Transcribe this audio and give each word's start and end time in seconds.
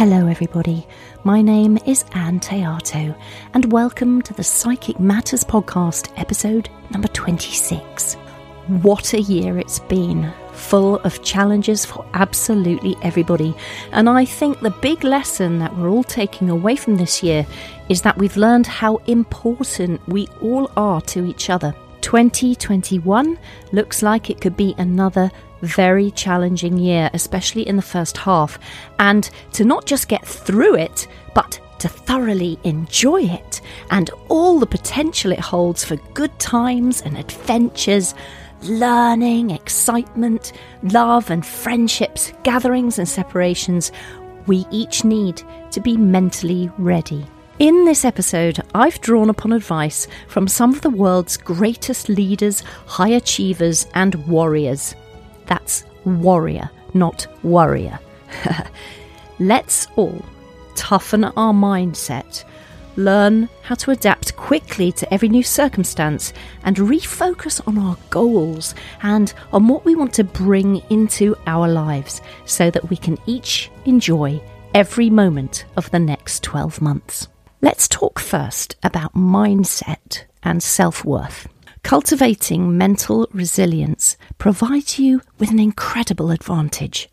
Hello, 0.00 0.28
everybody. 0.28 0.86
My 1.24 1.42
name 1.42 1.76
is 1.84 2.06
Ann 2.12 2.40
Theato, 2.40 3.14
and 3.52 3.70
welcome 3.70 4.22
to 4.22 4.32
the 4.32 4.42
Psychic 4.42 4.98
Matters 4.98 5.44
Podcast, 5.44 6.10
episode 6.18 6.70
number 6.88 7.08
26. 7.08 8.14
What 8.80 9.12
a 9.12 9.20
year 9.20 9.58
it's 9.58 9.80
been, 9.80 10.32
full 10.52 10.96
of 11.00 11.22
challenges 11.22 11.84
for 11.84 12.06
absolutely 12.14 12.96
everybody. 13.02 13.54
And 13.92 14.08
I 14.08 14.24
think 14.24 14.60
the 14.60 14.70
big 14.70 15.04
lesson 15.04 15.58
that 15.58 15.76
we're 15.76 15.90
all 15.90 16.02
taking 16.02 16.48
away 16.48 16.76
from 16.76 16.96
this 16.96 17.22
year 17.22 17.46
is 17.90 18.00
that 18.00 18.16
we've 18.16 18.38
learned 18.38 18.68
how 18.68 18.96
important 19.06 20.00
we 20.08 20.28
all 20.40 20.70
are 20.78 21.02
to 21.02 21.26
each 21.26 21.50
other. 21.50 21.74
2021 22.00 23.38
looks 23.72 24.02
like 24.02 24.30
it 24.30 24.40
could 24.40 24.56
be 24.56 24.74
another 24.78 25.30
very 25.62 26.10
challenging 26.10 26.78
year, 26.78 27.10
especially 27.12 27.66
in 27.66 27.76
the 27.76 27.82
first 27.82 28.16
half, 28.16 28.58
and 28.98 29.30
to 29.52 29.64
not 29.64 29.86
just 29.86 30.08
get 30.08 30.26
through 30.26 30.74
it, 30.76 31.06
but 31.34 31.60
to 31.80 31.88
thoroughly 31.88 32.58
enjoy 32.64 33.22
it 33.22 33.60
and 33.90 34.10
all 34.28 34.58
the 34.58 34.66
potential 34.66 35.32
it 35.32 35.40
holds 35.40 35.82
for 35.82 35.96
good 36.14 36.38
times 36.38 37.00
and 37.00 37.16
adventures, 37.16 38.14
learning, 38.62 39.50
excitement, 39.50 40.52
love 40.82 41.30
and 41.30 41.44
friendships, 41.44 42.32
gatherings 42.42 42.98
and 42.98 43.08
separations. 43.08 43.92
We 44.46 44.66
each 44.70 45.04
need 45.04 45.42
to 45.70 45.80
be 45.80 45.96
mentally 45.96 46.70
ready. 46.76 47.26
In 47.58 47.84
this 47.84 48.06
episode, 48.06 48.58
I've 48.74 49.00
drawn 49.02 49.28
upon 49.28 49.52
advice 49.52 50.08
from 50.28 50.48
some 50.48 50.72
of 50.72 50.80
the 50.80 50.90
world's 50.90 51.36
greatest 51.36 52.08
leaders, 52.08 52.60
high 52.86 53.08
achievers, 53.08 53.86
and 53.94 54.14
warriors. 54.26 54.94
That's 55.50 55.84
warrior, 56.04 56.70
not 56.94 57.26
worrier. 57.42 57.98
Let's 59.40 59.88
all 59.96 60.24
toughen 60.76 61.24
our 61.24 61.52
mindset, 61.52 62.44
learn 62.96 63.48
how 63.62 63.74
to 63.74 63.90
adapt 63.90 64.36
quickly 64.36 64.92
to 64.92 65.12
every 65.12 65.28
new 65.28 65.42
circumstance, 65.42 66.32
and 66.62 66.76
refocus 66.76 67.60
on 67.66 67.78
our 67.78 67.96
goals 68.10 68.76
and 69.02 69.34
on 69.52 69.66
what 69.66 69.84
we 69.84 69.96
want 69.96 70.14
to 70.14 70.24
bring 70.24 70.76
into 70.88 71.36
our 71.46 71.66
lives 71.66 72.22
so 72.44 72.70
that 72.70 72.88
we 72.88 72.96
can 72.96 73.18
each 73.26 73.70
enjoy 73.86 74.40
every 74.72 75.10
moment 75.10 75.64
of 75.76 75.90
the 75.90 75.98
next 75.98 76.44
12 76.44 76.80
months. 76.80 77.26
Let's 77.60 77.88
talk 77.88 78.20
first 78.20 78.76
about 78.84 79.14
mindset 79.14 80.24
and 80.44 80.62
self 80.62 81.04
worth. 81.04 81.48
Cultivating 81.82 82.76
mental 82.76 83.26
resilience 83.32 84.16
provides 84.38 84.98
you 84.98 85.22
with 85.38 85.50
an 85.50 85.58
incredible 85.58 86.30
advantage. 86.30 87.08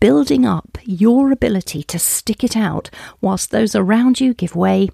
Building 0.00 0.44
up 0.44 0.78
your 0.82 1.30
ability 1.30 1.82
to 1.84 1.98
stick 1.98 2.42
it 2.42 2.56
out 2.56 2.90
whilst 3.20 3.50
those 3.50 3.76
around 3.76 4.20
you 4.20 4.34
give 4.34 4.56
way, 4.56 4.88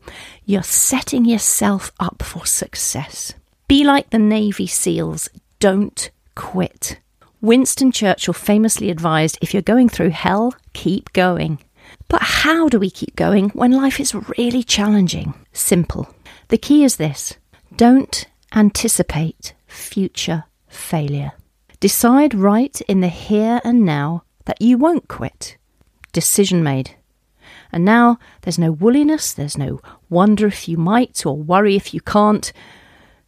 you're 0.45 0.63
setting 0.63 1.25
yourself 1.25 1.93
up 1.99 2.23
for 2.23 2.45
success. 2.45 3.33
Be 3.69 3.85
like 3.85 4.11
the 4.11 4.19
Navy 4.19 4.67
SEALs, 4.67 5.31
don't 5.61 6.11
quit. 6.35 6.99
Winston 7.41 7.93
Churchill 7.93 8.35
famously 8.35 8.91
advised 8.91 9.39
if 9.41 9.55
you're 9.55 9.63
going 9.63 9.89
through 9.89 10.11
hell, 10.11 10.55
keep 10.73 11.13
going. 11.13 11.59
But 12.09 12.23
how 12.23 12.69
do 12.69 12.79
we 12.79 12.91
keep 12.91 13.17
going 13.17 13.51
when 13.51 13.73
life 13.73 14.01
is 14.01 14.15
really 14.37 14.63
challenging? 14.63 15.35
Simple. 15.53 16.13
The 16.49 16.59
key 16.59 16.85
is 16.85 16.97
this 16.97 17.37
don't 17.77 18.27
anticipate 18.55 19.55
future 19.67 20.45
failure. 20.69 21.33
Decide 21.81 22.35
right 22.35 22.81
in 22.83 23.01
the 23.01 23.09
here 23.09 23.61
and 23.65 23.85
now 23.85 24.25
that 24.47 24.61
you 24.61 24.79
won't 24.79 25.09
quit. 25.09 25.57
Decision 26.13 26.63
made. 26.63 26.97
And 27.71 27.85
now 27.85 28.19
there's 28.43 28.59
no 28.59 28.73
woolliness, 28.73 29.33
there's 29.33 29.59
no 29.59 29.81
wonder 30.09 30.47
if 30.47 30.69
you 30.69 30.77
might 30.77 31.25
or 31.27 31.37
worry 31.37 31.77
if 31.77 31.93
you 31.93 32.01
can't. 32.01 32.53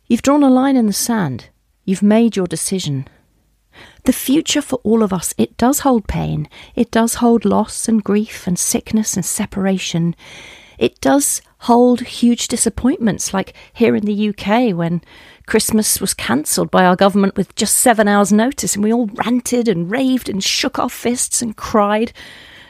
You've 0.06 0.22
drawn 0.22 0.42
a 0.42 0.48
line 0.48 0.76
in 0.76 0.86
the 0.86 0.92
sand. 0.92 1.50
You've 1.84 2.02
made 2.02 2.36
your 2.36 2.46
decision. 2.46 3.06
The 4.04 4.12
future 4.12 4.62
for 4.62 4.80
all 4.82 5.02
of 5.02 5.12
us, 5.12 5.34
it 5.36 5.56
does 5.56 5.80
hold 5.80 6.08
pain. 6.08 6.48
It 6.74 6.90
does 6.90 7.14
hold 7.14 7.44
loss 7.44 7.88
and 7.88 8.02
grief 8.02 8.46
and 8.46 8.58
sickness 8.58 9.14
and 9.14 9.24
separation. 9.24 10.16
It 10.80 10.98
does 11.02 11.42
hold 11.58 12.00
huge 12.00 12.48
disappointments, 12.48 13.34
like 13.34 13.52
here 13.74 13.94
in 13.94 14.06
the 14.06 14.30
UK 14.30 14.74
when 14.74 15.02
Christmas 15.46 16.00
was 16.00 16.14
cancelled 16.14 16.70
by 16.70 16.86
our 16.86 16.96
government 16.96 17.36
with 17.36 17.54
just 17.54 17.76
seven 17.76 18.08
hours' 18.08 18.32
notice, 18.32 18.74
and 18.74 18.82
we 18.82 18.90
all 18.90 19.08
ranted 19.08 19.68
and 19.68 19.90
raved 19.90 20.30
and 20.30 20.42
shook 20.42 20.78
our 20.78 20.88
fists 20.88 21.42
and 21.42 21.54
cried, 21.54 22.14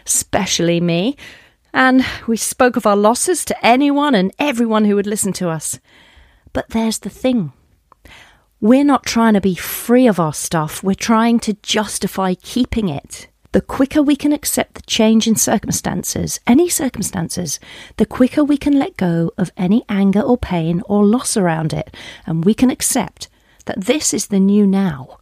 especially 0.04 0.80
me. 0.80 1.16
And 1.72 2.04
we 2.26 2.36
spoke 2.36 2.74
of 2.74 2.84
our 2.84 2.96
losses 2.96 3.44
to 3.44 3.64
anyone 3.64 4.16
and 4.16 4.34
everyone 4.40 4.86
who 4.86 4.96
would 4.96 5.06
listen 5.06 5.32
to 5.34 5.48
us. 5.48 5.78
But 6.52 6.70
there's 6.70 6.98
the 6.98 7.10
thing. 7.10 7.52
We're 8.60 8.82
not 8.82 9.06
trying 9.06 9.34
to 9.34 9.40
be 9.40 9.54
free 9.54 10.08
of 10.08 10.18
our 10.18 10.34
stuff, 10.34 10.82
we're 10.82 10.94
trying 10.94 11.38
to 11.40 11.52
justify 11.62 12.34
keeping 12.34 12.88
it. 12.88 13.28
The 13.52 13.60
quicker 13.60 14.00
we 14.00 14.14
can 14.14 14.32
accept 14.32 14.74
the 14.74 14.82
change 14.82 15.26
in 15.26 15.34
circumstances, 15.34 16.38
any 16.46 16.68
circumstances, 16.68 17.58
the 17.96 18.06
quicker 18.06 18.44
we 18.44 18.56
can 18.56 18.78
let 18.78 18.96
go 18.96 19.32
of 19.36 19.50
any 19.56 19.84
anger 19.88 20.20
or 20.20 20.38
pain 20.38 20.82
or 20.86 21.04
loss 21.04 21.36
around 21.36 21.72
it, 21.72 21.92
and 22.26 22.44
we 22.44 22.54
can 22.54 22.70
accept 22.70 23.28
that 23.64 23.86
this 23.86 24.14
is 24.14 24.28
the 24.28 24.38
new 24.38 24.68
now, 24.68 25.18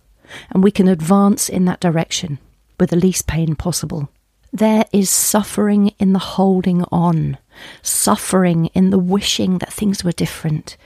and 0.51 0.63
we 0.63 0.71
can 0.71 0.89
advance 0.89 1.49
in 1.49 1.65
that 1.65 1.81
direction 1.81 2.39
with 2.79 2.91
the 2.91 2.97
least 2.97 3.27
pain 3.27 3.55
possible. 3.55 4.11
There 4.53 4.85
is 4.93 5.09
suffering 5.09 5.95
in 5.99 6.13
the 6.13 6.19
holding 6.19 6.85
on, 6.93 7.39
suffering 7.81 8.67
in 8.67 8.91
the 8.91 8.99
wishing 8.99 9.59
that 9.59 9.73
things 9.73 10.05
were 10.05 10.13
different, 10.13 10.77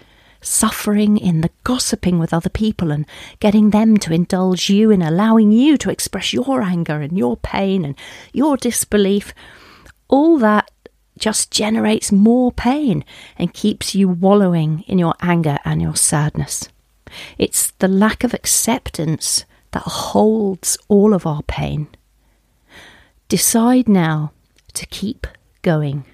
suffering 0.43 1.17
in 1.17 1.41
the 1.41 1.51
gossiping 1.65 2.19
with 2.19 2.35
other 2.35 2.51
people 2.51 2.91
and 2.91 3.07
getting 3.41 3.71
them 3.71 3.97
to 3.99 4.13
indulge 4.13 4.69
you 4.69 4.91
in 4.91 5.03
allowing 5.03 5.53
you 5.53 5.77
to 5.79 5.91
express 5.91 6.33
your 6.33 6.61
anger 6.61 7.01
and 7.01 7.17
your 7.17 7.37
pain 7.37 7.85
and 7.85 7.97
your 8.33 8.57
disbelief, 8.57 9.33
all 10.09 10.39
that 10.39 10.71
just 11.19 11.51
generates 11.51 12.11
more 12.11 12.51
pain 12.53 13.05
and 13.39 13.55
keeps 13.55 13.95
you 13.95 14.09
wallowing 14.09 14.81
in 14.87 14.99
your 14.99 15.15
anger 15.21 15.59
and 15.65 15.81
your 15.81 15.97
sadness. 15.97 16.69
It's 17.39 17.71
the 17.73 17.89
lack 17.89 18.25
of 18.25 18.35
acceptance 18.35 19.45
that 19.73 19.83
holds 19.83 20.79
all 20.89 21.15
of 21.15 21.27
our 21.27 21.43
pain. 21.43 21.89
Decide 23.29 23.89
now 23.89 24.33
to 24.75 24.87
keep 24.87 25.27
going. 25.63 26.05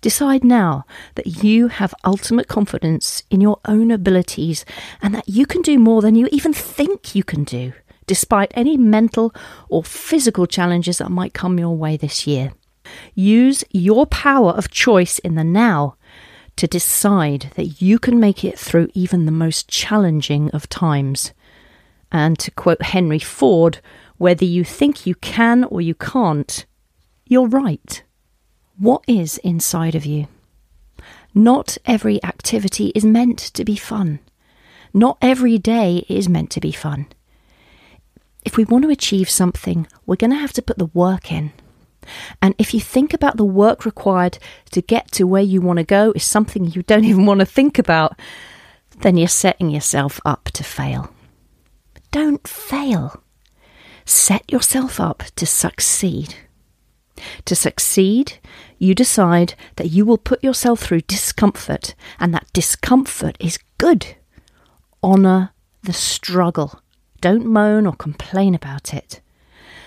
Decide 0.00 0.44
now 0.44 0.84
that 1.14 1.42
you 1.42 1.68
have 1.68 1.94
ultimate 2.04 2.48
confidence 2.48 3.22
in 3.30 3.40
your 3.40 3.58
own 3.64 3.90
abilities 3.90 4.64
and 5.02 5.14
that 5.14 5.28
you 5.28 5.46
can 5.46 5.62
do 5.62 5.78
more 5.78 6.02
than 6.02 6.14
you 6.14 6.28
even 6.30 6.52
think 6.52 7.14
you 7.14 7.24
can 7.24 7.44
do, 7.44 7.72
despite 8.06 8.52
any 8.54 8.76
mental 8.76 9.34
or 9.68 9.82
physical 9.82 10.46
challenges 10.46 10.98
that 10.98 11.10
might 11.10 11.34
come 11.34 11.58
your 11.58 11.76
way 11.76 11.96
this 11.96 12.26
year. 12.26 12.52
Use 13.14 13.64
your 13.70 14.06
power 14.06 14.52
of 14.52 14.70
choice 14.70 15.18
in 15.18 15.34
the 15.34 15.44
now 15.44 15.96
to 16.56 16.66
decide 16.66 17.52
that 17.54 17.80
you 17.80 17.98
can 17.98 18.18
make 18.18 18.44
it 18.44 18.58
through 18.58 18.88
even 18.94 19.26
the 19.26 19.32
most 19.32 19.68
challenging 19.68 20.50
of 20.50 20.68
times. 20.68 21.32
And 22.10 22.38
to 22.40 22.50
quote 22.50 22.82
Henry 22.82 23.18
Ford, 23.18 23.80
whether 24.16 24.44
you 24.44 24.64
think 24.64 25.06
you 25.06 25.14
can 25.16 25.64
or 25.64 25.80
you 25.80 25.94
can't, 25.94 26.66
you're 27.26 27.46
right. 27.46 28.02
What 28.78 29.02
is 29.08 29.38
inside 29.38 29.96
of 29.96 30.06
you? 30.06 30.28
Not 31.34 31.78
every 31.84 32.22
activity 32.22 32.92
is 32.94 33.04
meant 33.04 33.38
to 33.38 33.64
be 33.64 33.74
fun. 33.74 34.20
Not 34.94 35.18
every 35.20 35.58
day 35.58 36.04
is 36.08 36.28
meant 36.28 36.50
to 36.52 36.60
be 36.60 36.70
fun. 36.70 37.06
If 38.44 38.56
we 38.56 38.62
want 38.64 38.84
to 38.84 38.90
achieve 38.90 39.28
something, 39.28 39.88
we're 40.06 40.14
going 40.14 40.30
to 40.30 40.36
have 40.36 40.52
to 40.52 40.62
put 40.62 40.78
the 40.78 40.90
work 40.94 41.32
in. 41.32 41.52
And 42.40 42.54
if 42.56 42.72
you 42.72 42.78
think 42.80 43.12
about 43.12 43.36
the 43.36 43.44
work 43.44 43.84
required 43.84 44.38
to 44.70 44.80
get 44.80 45.10
to 45.12 45.26
where 45.26 45.42
you 45.42 45.60
want 45.60 45.78
to 45.78 45.84
go 45.84 46.12
is 46.14 46.22
something 46.22 46.64
you 46.64 46.82
don't 46.84 47.04
even 47.04 47.26
want 47.26 47.40
to 47.40 47.46
think 47.46 47.80
about, 47.80 48.16
then 49.00 49.16
you're 49.16 49.26
setting 49.26 49.70
yourself 49.70 50.20
up 50.24 50.44
to 50.52 50.62
fail. 50.62 51.12
Don't 52.12 52.46
fail. 52.46 53.24
Set 54.04 54.50
yourself 54.52 55.00
up 55.00 55.24
to 55.34 55.46
succeed. 55.46 56.36
To 57.46 57.56
succeed, 57.56 58.38
you 58.78 58.94
decide 58.94 59.54
that 59.76 59.90
you 59.90 60.04
will 60.04 60.18
put 60.18 60.42
yourself 60.42 60.80
through 60.80 61.02
discomfort, 61.02 61.94
and 62.18 62.32
that 62.34 62.52
discomfort 62.52 63.36
is 63.40 63.58
good. 63.78 64.16
Honour 65.02 65.50
the 65.82 65.92
struggle. 65.92 66.80
Don't 67.20 67.46
moan 67.46 67.86
or 67.86 67.94
complain 67.94 68.54
about 68.54 68.94
it. 68.94 69.20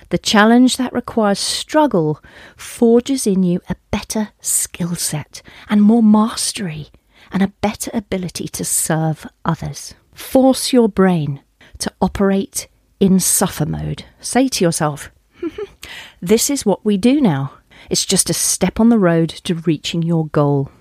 The 0.09 0.17
challenge 0.17 0.75
that 0.75 0.91
requires 0.91 1.39
struggle 1.39 2.21
forges 2.57 3.25
in 3.25 3.43
you 3.43 3.61
a 3.69 3.77
better 3.91 4.29
skill 4.41 4.95
set 4.95 5.41
and 5.69 5.81
more 5.81 6.03
mastery 6.03 6.89
and 7.31 7.41
a 7.41 7.53
better 7.61 7.89
ability 7.93 8.49
to 8.49 8.65
serve 8.65 9.25
others. 9.45 9.93
Force 10.13 10.73
your 10.73 10.89
brain 10.89 11.41
to 11.79 11.91
operate 12.01 12.67
in 12.99 13.21
suffer 13.21 13.65
mode. 13.65 14.03
Say 14.19 14.49
to 14.49 14.65
yourself, 14.65 15.11
this 16.21 16.49
is 16.49 16.65
what 16.65 16.83
we 16.83 16.97
do 16.97 17.21
now. 17.21 17.53
It's 17.91 18.05
just 18.05 18.29
a 18.29 18.33
step 18.33 18.79
on 18.79 18.87
the 18.87 18.97
road 18.97 19.27
to 19.43 19.53
reaching 19.53 20.01
your 20.01 20.27
goal. 20.27 20.71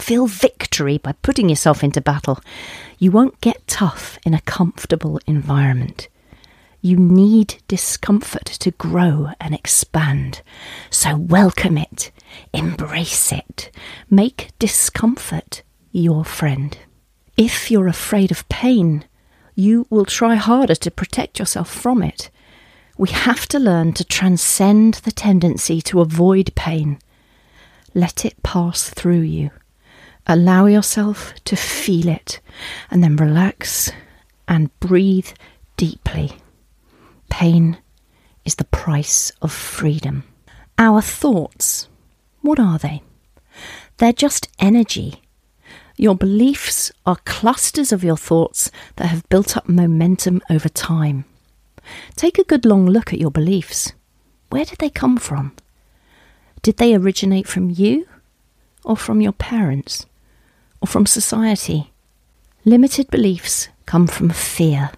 Feel 0.00 0.26
victory 0.26 0.98
by 0.98 1.12
putting 1.12 1.48
yourself 1.48 1.84
into 1.84 2.00
battle. 2.00 2.40
You 2.98 3.12
won't 3.12 3.40
get 3.40 3.68
tough 3.68 4.18
in 4.26 4.34
a 4.34 4.40
comfortable 4.40 5.20
environment. 5.28 6.08
You 6.80 6.96
need 6.96 7.62
discomfort 7.68 8.46
to 8.46 8.72
grow 8.72 9.28
and 9.40 9.54
expand. 9.54 10.42
So 10.90 11.16
welcome 11.16 11.78
it, 11.78 12.10
embrace 12.52 13.30
it, 13.30 13.70
make 14.10 14.50
discomfort 14.58 15.62
your 15.92 16.24
friend. 16.24 16.76
If 17.36 17.70
you're 17.70 17.86
afraid 17.86 18.32
of 18.32 18.48
pain, 18.48 19.04
you 19.54 19.86
will 19.88 20.04
try 20.04 20.34
harder 20.34 20.74
to 20.74 20.90
protect 20.90 21.38
yourself 21.38 21.70
from 21.70 22.02
it. 22.02 22.28
We 23.00 23.08
have 23.08 23.46
to 23.46 23.58
learn 23.58 23.94
to 23.94 24.04
transcend 24.04 25.00
the 25.04 25.10
tendency 25.10 25.80
to 25.88 26.02
avoid 26.02 26.54
pain. 26.54 26.98
Let 27.94 28.26
it 28.26 28.42
pass 28.42 28.90
through 28.90 29.22
you. 29.22 29.52
Allow 30.26 30.66
yourself 30.66 31.32
to 31.46 31.56
feel 31.56 32.08
it 32.08 32.40
and 32.90 33.02
then 33.02 33.16
relax 33.16 33.90
and 34.46 34.78
breathe 34.80 35.30
deeply. 35.78 36.32
Pain 37.30 37.78
is 38.44 38.56
the 38.56 38.64
price 38.64 39.32
of 39.40 39.50
freedom. 39.50 40.24
Our 40.76 41.00
thoughts, 41.00 41.88
what 42.42 42.60
are 42.60 42.78
they? 42.78 43.02
They're 43.96 44.12
just 44.12 44.50
energy. 44.58 45.22
Your 45.96 46.16
beliefs 46.16 46.92
are 47.06 47.16
clusters 47.24 47.92
of 47.92 48.04
your 48.04 48.18
thoughts 48.18 48.70
that 48.96 49.06
have 49.06 49.26
built 49.30 49.56
up 49.56 49.70
momentum 49.70 50.42
over 50.50 50.68
time. 50.68 51.24
Take 52.16 52.38
a 52.38 52.44
good 52.44 52.64
long 52.64 52.86
look 52.86 53.12
at 53.12 53.20
your 53.20 53.30
beliefs. 53.30 53.92
Where 54.50 54.64
did 54.64 54.78
they 54.78 54.90
come 54.90 55.16
from? 55.16 55.52
Did 56.62 56.76
they 56.76 56.94
originate 56.94 57.46
from 57.46 57.70
you, 57.70 58.06
or 58.84 58.96
from 58.96 59.20
your 59.20 59.32
parents, 59.32 60.06
or 60.80 60.86
from 60.86 61.06
society? 61.06 61.92
Limited 62.64 63.10
beliefs 63.10 63.68
come 63.86 64.06
from 64.06 64.30
fear. 64.30 64.90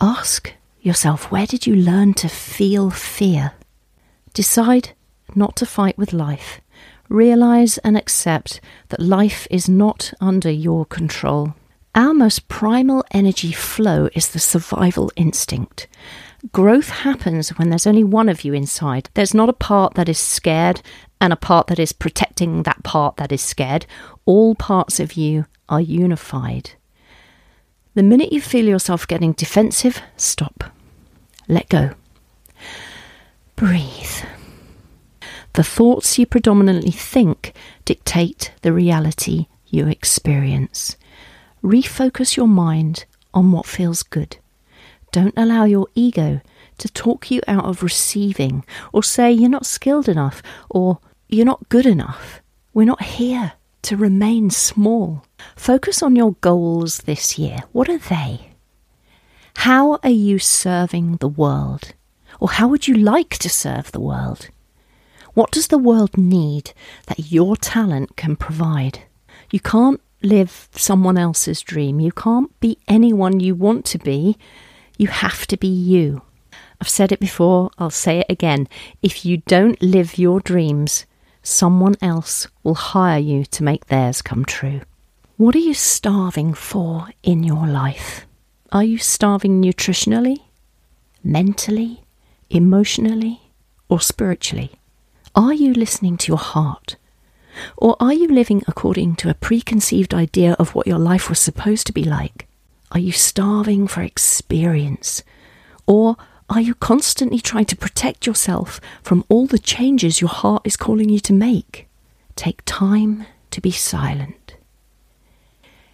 Ask 0.00 0.54
yourself 0.80 1.30
where 1.30 1.46
did 1.46 1.66
you 1.66 1.74
learn 1.74 2.14
to 2.14 2.28
feel 2.28 2.90
fear? 2.90 3.52
Decide 4.32 4.90
not 5.34 5.56
to 5.56 5.66
fight 5.66 5.98
with 5.98 6.12
life. 6.12 6.60
Realize 7.08 7.78
and 7.78 7.96
accept 7.96 8.60
that 8.90 9.00
life 9.00 9.46
is 9.50 9.68
not 9.68 10.12
under 10.20 10.50
your 10.50 10.84
control. 10.86 11.54
Our 11.98 12.14
most 12.14 12.46
primal 12.46 13.04
energy 13.10 13.50
flow 13.50 14.08
is 14.14 14.28
the 14.28 14.38
survival 14.38 15.10
instinct. 15.16 15.88
Growth 16.52 16.90
happens 16.90 17.48
when 17.58 17.70
there's 17.70 17.88
only 17.88 18.04
one 18.04 18.28
of 18.28 18.44
you 18.44 18.54
inside. 18.54 19.10
There's 19.14 19.34
not 19.34 19.48
a 19.48 19.52
part 19.52 19.94
that 19.94 20.08
is 20.08 20.16
scared 20.16 20.80
and 21.20 21.32
a 21.32 21.36
part 21.36 21.66
that 21.66 21.80
is 21.80 21.90
protecting 21.90 22.62
that 22.62 22.84
part 22.84 23.16
that 23.16 23.32
is 23.32 23.42
scared. 23.42 23.84
All 24.26 24.54
parts 24.54 25.00
of 25.00 25.14
you 25.14 25.46
are 25.68 25.80
unified. 25.80 26.70
The 27.94 28.04
minute 28.04 28.32
you 28.32 28.40
feel 28.40 28.66
yourself 28.68 29.08
getting 29.08 29.32
defensive, 29.32 30.00
stop. 30.16 30.70
Let 31.48 31.68
go. 31.68 31.96
Breathe. 33.56 34.22
The 35.54 35.64
thoughts 35.64 36.16
you 36.16 36.26
predominantly 36.26 36.92
think 36.92 37.54
dictate 37.84 38.52
the 38.62 38.72
reality 38.72 39.48
you 39.66 39.88
experience. 39.88 40.96
Refocus 41.62 42.36
your 42.36 42.48
mind 42.48 43.04
on 43.34 43.52
what 43.52 43.66
feels 43.66 44.02
good. 44.02 44.38
Don't 45.10 45.34
allow 45.36 45.64
your 45.64 45.86
ego 45.94 46.40
to 46.78 46.88
talk 46.88 47.30
you 47.30 47.40
out 47.48 47.64
of 47.64 47.82
receiving 47.82 48.64
or 48.92 49.02
say 49.02 49.32
you're 49.32 49.50
not 49.50 49.66
skilled 49.66 50.08
enough 50.08 50.42
or 50.70 50.98
you're 51.28 51.46
not 51.46 51.68
good 51.68 51.86
enough. 51.86 52.40
We're 52.72 52.84
not 52.84 53.02
here 53.02 53.52
to 53.82 53.96
remain 53.96 54.50
small. 54.50 55.24
Focus 55.56 56.02
on 56.02 56.14
your 56.14 56.32
goals 56.40 56.98
this 56.98 57.38
year. 57.38 57.58
What 57.72 57.88
are 57.88 57.98
they? 57.98 58.50
How 59.56 59.98
are 60.04 60.10
you 60.10 60.38
serving 60.38 61.16
the 61.16 61.28
world? 61.28 61.94
Or 62.38 62.50
how 62.50 62.68
would 62.68 62.86
you 62.86 62.94
like 62.94 63.30
to 63.38 63.48
serve 63.48 63.90
the 63.90 64.00
world? 64.00 64.50
What 65.34 65.50
does 65.50 65.68
the 65.68 65.78
world 65.78 66.16
need 66.16 66.72
that 67.06 67.32
your 67.32 67.56
talent 67.56 68.16
can 68.16 68.36
provide? 68.36 69.02
You 69.50 69.60
can't 69.60 70.00
live 70.22 70.68
someone 70.72 71.18
else's 71.18 71.60
dream. 71.60 72.00
You 72.00 72.12
can't 72.12 72.58
be 72.60 72.78
anyone 72.88 73.40
you 73.40 73.54
want 73.54 73.84
to 73.86 73.98
be. 73.98 74.36
You 74.96 75.08
have 75.08 75.46
to 75.48 75.56
be 75.56 75.68
you. 75.68 76.22
I've 76.80 76.88
said 76.88 77.12
it 77.12 77.20
before, 77.20 77.70
I'll 77.78 77.90
say 77.90 78.20
it 78.20 78.26
again. 78.28 78.68
If 79.02 79.24
you 79.24 79.38
don't 79.38 79.80
live 79.82 80.18
your 80.18 80.40
dreams, 80.40 81.06
someone 81.42 81.96
else 82.00 82.46
will 82.62 82.74
hire 82.74 83.18
you 83.18 83.44
to 83.46 83.64
make 83.64 83.86
theirs 83.86 84.22
come 84.22 84.44
true. 84.44 84.82
What 85.36 85.54
are 85.54 85.60
you 85.60 85.74
starving 85.74 86.54
for 86.54 87.08
in 87.22 87.42
your 87.44 87.66
life? 87.66 88.26
Are 88.70 88.84
you 88.84 88.98
starving 88.98 89.62
nutritionally, 89.62 90.38
mentally, 91.22 92.04
emotionally, 92.50 93.40
or 93.88 94.00
spiritually? 94.00 94.72
Are 95.34 95.54
you 95.54 95.72
listening 95.72 96.16
to 96.18 96.28
your 96.28 96.38
heart? 96.38 96.96
Or 97.80 97.96
are 98.00 98.12
you 98.12 98.26
living 98.26 98.62
according 98.66 99.14
to 99.16 99.30
a 99.30 99.34
preconceived 99.34 100.12
idea 100.12 100.54
of 100.58 100.74
what 100.74 100.88
your 100.88 100.98
life 100.98 101.28
was 101.28 101.38
supposed 101.38 101.86
to 101.86 101.92
be 101.92 102.02
like? 102.02 102.48
Are 102.90 102.98
you 102.98 103.12
starving 103.12 103.86
for 103.86 104.02
experience? 104.02 105.22
Or 105.86 106.16
are 106.50 106.60
you 106.60 106.74
constantly 106.74 107.38
trying 107.38 107.66
to 107.66 107.76
protect 107.76 108.26
yourself 108.26 108.80
from 109.02 109.24
all 109.28 109.46
the 109.46 109.60
changes 109.60 110.20
your 110.20 110.28
heart 110.28 110.62
is 110.64 110.76
calling 110.76 111.08
you 111.08 111.20
to 111.20 111.32
make? 111.32 111.86
Take 112.34 112.62
time 112.64 113.26
to 113.52 113.60
be 113.60 113.70
silent. 113.70 114.56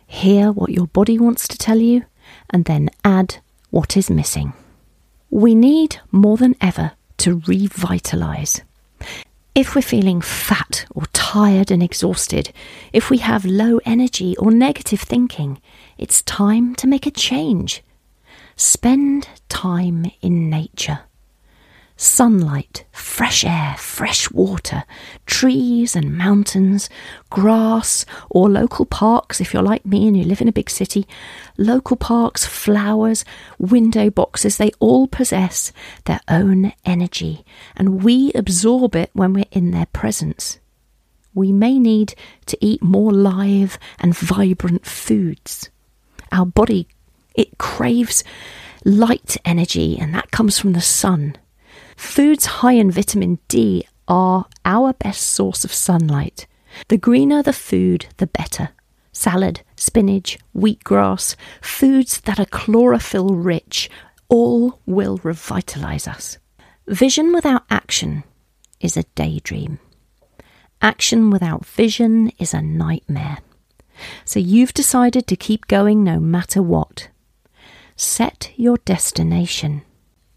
Hear 0.06 0.52
what 0.52 0.70
your 0.70 0.86
body 0.86 1.18
wants 1.18 1.46
to 1.48 1.58
tell 1.58 1.78
you, 1.78 2.04
and 2.48 2.64
then 2.64 2.88
add 3.04 3.36
what 3.70 3.94
is 3.94 4.08
missing. 4.08 4.54
We 5.28 5.54
need 5.54 6.00
more 6.10 6.38
than 6.38 6.54
ever 6.62 6.92
to 7.18 7.42
revitalize. 7.46 8.62
If 9.54 9.74
we're 9.74 9.82
feeling 9.82 10.20
fat 10.20 10.86
or 10.94 11.04
tired 11.34 11.72
and 11.72 11.82
exhausted, 11.82 12.52
if 12.92 13.10
we 13.10 13.18
have 13.18 13.44
low 13.44 13.80
energy 13.84 14.36
or 14.36 14.52
negative 14.52 15.00
thinking, 15.00 15.60
it's 15.98 16.22
time 16.22 16.76
to 16.76 16.86
make 16.86 17.06
a 17.06 17.10
change. 17.10 17.82
Spend 18.54 19.28
time 19.48 20.06
in 20.22 20.48
nature 20.48 21.00
sunlight, 21.96 22.84
fresh 22.92 23.44
air, 23.44 23.74
fresh 23.78 24.28
water, 24.30 24.82
trees 25.26 25.94
and 25.96 26.16
mountains, 26.16 26.88
grass, 27.30 28.04
or 28.30 28.48
local 28.50 28.84
parks 28.84 29.40
if 29.40 29.52
you're 29.54 29.62
like 29.62 29.86
me 29.86 30.06
and 30.08 30.16
you 30.16 30.24
live 30.24 30.40
in 30.40 30.48
a 30.48 30.58
big 30.60 30.68
city. 30.68 31.06
Local 31.56 31.96
parks, 31.96 32.44
flowers, 32.44 33.24
window 33.58 34.10
boxes, 34.10 34.56
they 34.56 34.70
all 34.80 35.06
possess 35.06 35.72
their 36.04 36.20
own 36.28 36.72
energy, 36.84 37.44
and 37.76 38.02
we 38.04 38.32
absorb 38.34 38.94
it 38.96 39.10
when 39.14 39.32
we're 39.32 39.52
in 39.52 39.70
their 39.70 39.86
presence. 39.86 40.58
We 41.34 41.52
may 41.52 41.78
need 41.78 42.14
to 42.46 42.56
eat 42.64 42.82
more 42.82 43.12
live 43.12 43.78
and 43.98 44.16
vibrant 44.16 44.86
foods. 44.86 45.70
Our 46.30 46.46
body, 46.46 46.88
it 47.34 47.58
craves 47.58 48.24
light 48.84 49.36
energy, 49.44 49.98
and 49.98 50.14
that 50.14 50.30
comes 50.30 50.58
from 50.58 50.72
the 50.72 50.80
sun. 50.80 51.36
Foods 51.96 52.46
high 52.46 52.72
in 52.72 52.90
vitamin 52.90 53.38
D 53.48 53.86
are 54.06 54.46
our 54.64 54.92
best 54.92 55.22
source 55.22 55.64
of 55.64 55.72
sunlight. 55.72 56.46
The 56.88 56.98
greener 56.98 57.42
the 57.42 57.52
food, 57.52 58.06
the 58.16 58.26
better. 58.26 58.70
Salad, 59.12 59.62
spinach, 59.76 60.38
wheatgrass, 60.56 61.36
foods 61.62 62.20
that 62.22 62.40
are 62.40 62.46
chlorophyll 62.46 63.28
rich, 63.28 63.88
all 64.28 64.80
will 64.86 65.18
revitalize 65.22 66.08
us. 66.08 66.38
Vision 66.88 67.32
without 67.32 67.64
action 67.70 68.24
is 68.80 68.96
a 68.96 69.04
daydream. 69.14 69.78
Action 70.84 71.30
without 71.30 71.64
vision 71.64 72.30
is 72.38 72.52
a 72.52 72.60
nightmare. 72.60 73.38
So 74.26 74.38
you've 74.38 74.74
decided 74.74 75.26
to 75.26 75.34
keep 75.34 75.66
going 75.66 76.04
no 76.04 76.20
matter 76.20 76.60
what. 76.60 77.08
Set 77.96 78.52
your 78.56 78.76
destination. 78.84 79.80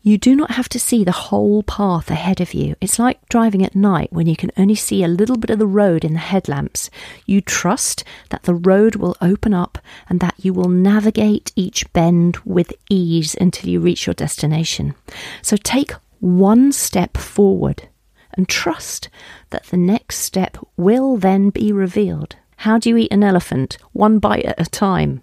You 0.03 0.17
do 0.17 0.37
not 0.37 0.51
have 0.51 0.69
to 0.69 0.79
see 0.79 1.03
the 1.03 1.27
whole 1.27 1.63
path 1.63 2.09
ahead 2.09 2.39
of 2.39 2.53
you. 2.53 2.77
It's 2.79 2.97
like 2.97 3.27
driving 3.27 3.65
at 3.65 3.75
night 3.75 4.13
when 4.13 4.25
you 4.25 4.37
can 4.37 4.51
only 4.55 4.75
see 4.75 5.03
a 5.03 5.09
little 5.09 5.35
bit 5.35 5.49
of 5.49 5.59
the 5.59 5.67
road 5.67 6.05
in 6.05 6.13
the 6.13 6.19
headlamps. 6.19 6.89
You 7.25 7.41
trust 7.41 8.05
that 8.29 8.43
the 8.43 8.55
road 8.55 8.95
will 8.95 9.17
open 9.19 9.53
up 9.53 9.79
and 10.07 10.21
that 10.21 10.35
you 10.37 10.53
will 10.53 10.69
navigate 10.69 11.51
each 11.57 11.91
bend 11.91 12.37
with 12.45 12.71
ease 12.89 13.35
until 13.41 13.69
you 13.69 13.81
reach 13.81 14.07
your 14.07 14.13
destination. 14.13 14.95
So 15.41 15.57
take 15.57 15.91
one 16.21 16.71
step 16.71 17.17
forward 17.17 17.89
and 18.37 18.47
trust 18.47 19.09
that 19.49 19.65
the 19.65 19.77
next 19.77 20.19
step 20.19 20.57
will 20.77 21.17
then 21.17 21.49
be 21.49 21.71
revealed. 21.71 22.35
How 22.57 22.77
do 22.77 22.89
you 22.89 22.97
eat 22.97 23.11
an 23.11 23.23
elephant? 23.23 23.77
One 23.91 24.19
bite 24.19 24.45
at 24.45 24.59
a 24.61 24.69
time. 24.69 25.21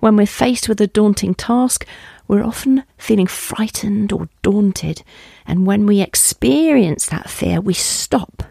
When 0.00 0.16
we're 0.16 0.26
faced 0.26 0.68
with 0.68 0.80
a 0.80 0.86
daunting 0.86 1.34
task, 1.34 1.84
we're 2.28 2.44
often 2.44 2.84
feeling 2.98 3.26
frightened 3.26 4.12
or 4.12 4.28
daunted. 4.42 5.02
And 5.46 5.66
when 5.66 5.86
we 5.86 6.00
experience 6.00 7.06
that 7.06 7.28
fear, 7.30 7.60
we 7.60 7.74
stop. 7.74 8.44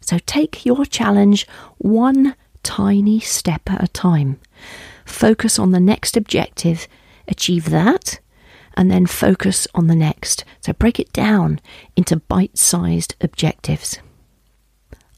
So 0.00 0.18
take 0.18 0.66
your 0.66 0.84
challenge 0.84 1.46
one 1.78 2.36
tiny 2.62 3.20
step 3.20 3.62
at 3.70 3.82
a 3.82 3.88
time. 3.88 4.38
Focus 5.04 5.58
on 5.58 5.72
the 5.72 5.80
next 5.80 6.16
objective, 6.16 6.86
achieve 7.26 7.70
that, 7.70 8.20
and 8.74 8.90
then 8.90 9.06
focus 9.06 9.66
on 9.74 9.86
the 9.86 9.94
next. 9.94 10.44
So 10.60 10.72
break 10.72 10.98
it 10.98 11.12
down 11.12 11.60
into 11.96 12.16
bite 12.16 12.58
sized 12.58 13.14
objectives. 13.20 13.98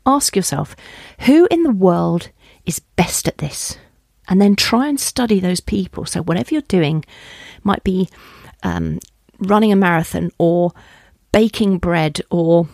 Ask 0.05 0.37
yourself 0.37 0.77
who 1.21 1.49
in 1.51 1.63
the 1.65 1.73
world 1.73 2.31
is 2.65 2.79
best 2.79 3.27
at 3.27 3.39
this? 3.39 3.79
And 4.29 4.41
then 4.41 4.57
try 4.57 4.89
and 4.89 4.99
study 4.99 5.39
those 5.39 5.61
people. 5.61 6.05
So, 6.05 6.21
whatever 6.21 6.53
you're 6.53 6.63
doing 6.63 7.05
might 7.63 7.85
be 7.85 8.09
um, 8.65 8.99
running 9.39 9.71
a 9.71 9.77
marathon 9.77 10.33
or 10.39 10.73
baking 11.31 11.79
bread 11.79 12.21
or 12.31 12.69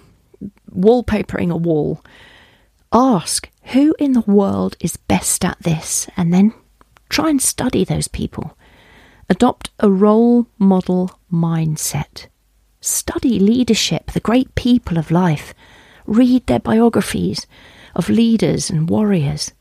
wallpapering 0.75 1.51
a 1.51 1.57
wall. 1.57 2.03
Ask 2.91 3.51
who 3.65 3.95
in 3.99 4.13
the 4.13 4.21
world 4.23 4.77
is 4.81 4.97
best 4.97 5.45
at 5.45 5.59
this 5.61 6.09
and 6.17 6.33
then 6.33 6.55
try 7.09 7.31
and 7.31 7.41
study 7.41 7.85
those 7.85 8.09
people. 8.09 8.57
Adopt 9.29 9.71
a 9.79 9.91
role 9.91 10.47
model 10.59 11.19
mindset. 11.33 12.27
Study 12.81 13.39
leadership, 13.39 14.11
the 14.13 14.21
great 14.21 14.55
people 14.55 14.99
of 14.99 15.11
life. 15.11 15.55
Read 16.07 16.47
their 16.47 16.59
biographies 16.59 17.47
of 17.95 18.09
leaders 18.09 18.71
and 18.71 18.91
warriors. 18.91 19.53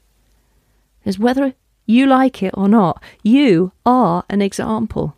Because 0.99 1.19
whether 1.19 1.53
you 1.85 2.07
like 2.07 2.41
it 2.41 2.53
or 2.55 2.67
not, 2.67 3.01
you 3.23 3.71
are 3.85 4.23
an 4.29 4.41
example. 4.41 5.15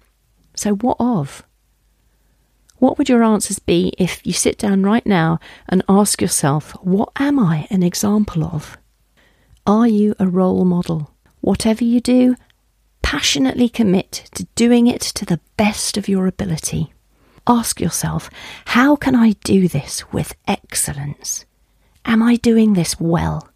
So, 0.56 0.76
what 0.76 0.98
of? 1.00 1.44
What 2.78 2.98
would 2.98 3.08
your 3.08 3.24
answers 3.24 3.60
be 3.60 3.94
if 3.98 4.26
you 4.26 4.34
sit 4.34 4.58
down 4.58 4.84
right 4.84 5.06
now 5.06 5.40
and 5.70 5.84
ask 5.88 6.22
yourself, 6.22 6.72
what 6.82 7.12
am 7.18 7.40
I 7.40 7.68
an 7.70 7.82
example 7.82 8.44
of? 8.44 8.78
Are 9.66 9.88
you 9.88 10.16
a 10.20 10.28
role 10.28 10.66
model? 10.66 11.12
Whatever 11.40 11.86
you 11.86 12.02
do, 12.02 12.36
passionately 13.14 13.70
commit 13.70 14.28
to 14.34 14.44
doing 14.56 14.88
it 14.88 15.00
to 15.00 15.24
the 15.24 15.40
best 15.56 15.98
of 15.98 16.08
your 16.08 16.26
ability. 16.26 16.92
Ask 17.46 17.80
yourself, 17.80 18.28
how 18.66 18.96
can 18.96 19.16
I 19.16 19.34
do 19.44 19.68
this 19.68 20.12
with 20.12 20.34
excellence? 20.48 21.46
Am 22.06 22.24
I 22.24 22.38
doing 22.38 22.74
this 22.74 23.00
well? 23.00 23.48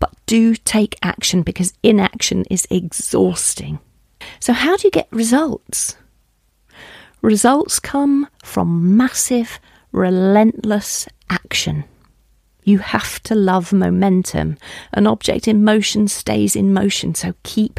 But 0.00 0.14
do 0.26 0.56
take 0.56 0.96
action 1.00 1.42
because 1.42 1.74
inaction 1.84 2.44
is 2.50 2.66
exhausting. 2.68 3.78
So, 4.40 4.52
how 4.52 4.76
do 4.76 4.88
you 4.88 4.90
get 4.90 5.06
results? 5.12 5.94
Results 7.22 7.78
come 7.78 8.26
from 8.42 8.96
massive, 8.96 9.60
relentless 9.92 11.06
action. 11.30 11.84
You 12.64 12.78
have 12.78 13.22
to 13.22 13.36
love 13.36 13.72
momentum. 13.72 14.58
An 14.92 15.06
object 15.06 15.46
in 15.46 15.62
motion 15.62 16.08
stays 16.08 16.56
in 16.56 16.72
motion, 16.72 17.14
so 17.14 17.32
keep 17.44 17.78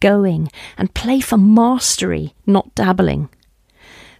going 0.00 0.50
and 0.76 0.94
play 0.94 1.20
for 1.20 1.36
mastery, 1.36 2.34
not 2.46 2.74
dabbling. 2.74 3.28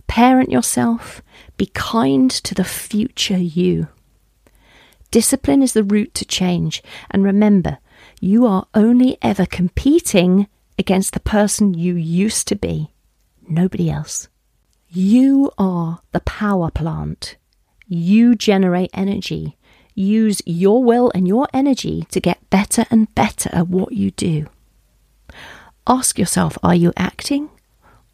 Parent 0.07 0.51
yourself, 0.51 1.23
be 1.57 1.67
kind 1.67 2.31
to 2.31 2.55
the 2.55 2.65
future 2.65 3.39
you. 3.39 3.89
Discipline 5.11 5.63
is 5.63 5.73
the 5.73 5.85
route 5.85 6.15
to 6.15 6.25
change, 6.25 6.83
and 7.11 7.25
remember, 7.25 7.79
you 8.21 8.47
are 8.47 8.67
only 8.75 9.19
ever 9.23 9.47
competing 9.47 10.49
against 10.79 11.15
the 11.15 11.21
person 11.21 11.75
you 11.75 11.95
used 11.95 12.49
to 12.49 12.57
be, 12.57 12.91
nobody 13.49 13.91
else. 13.91 14.29
You 14.89 15.51
are 15.59 16.01
the 16.13 16.21
power 16.21 16.71
plant. 16.71 17.37
You 17.89 18.35
generate 18.35 18.91
energy. 18.95 19.57
Use 19.95 20.43
your 20.45 20.83
will 20.83 21.11
and 21.15 21.27
your 21.27 21.49
energy 21.53 22.07
to 22.11 22.21
get 22.21 22.51
better 22.51 22.85
and 22.91 23.15
better 23.15 23.51
at 23.53 23.69
what 23.69 23.93
you 23.93 24.11
do. 24.11 24.47
Ask 25.87 26.19
yourself 26.19 26.59
are 26.63 26.75
you 26.75 26.93
acting 26.97 27.51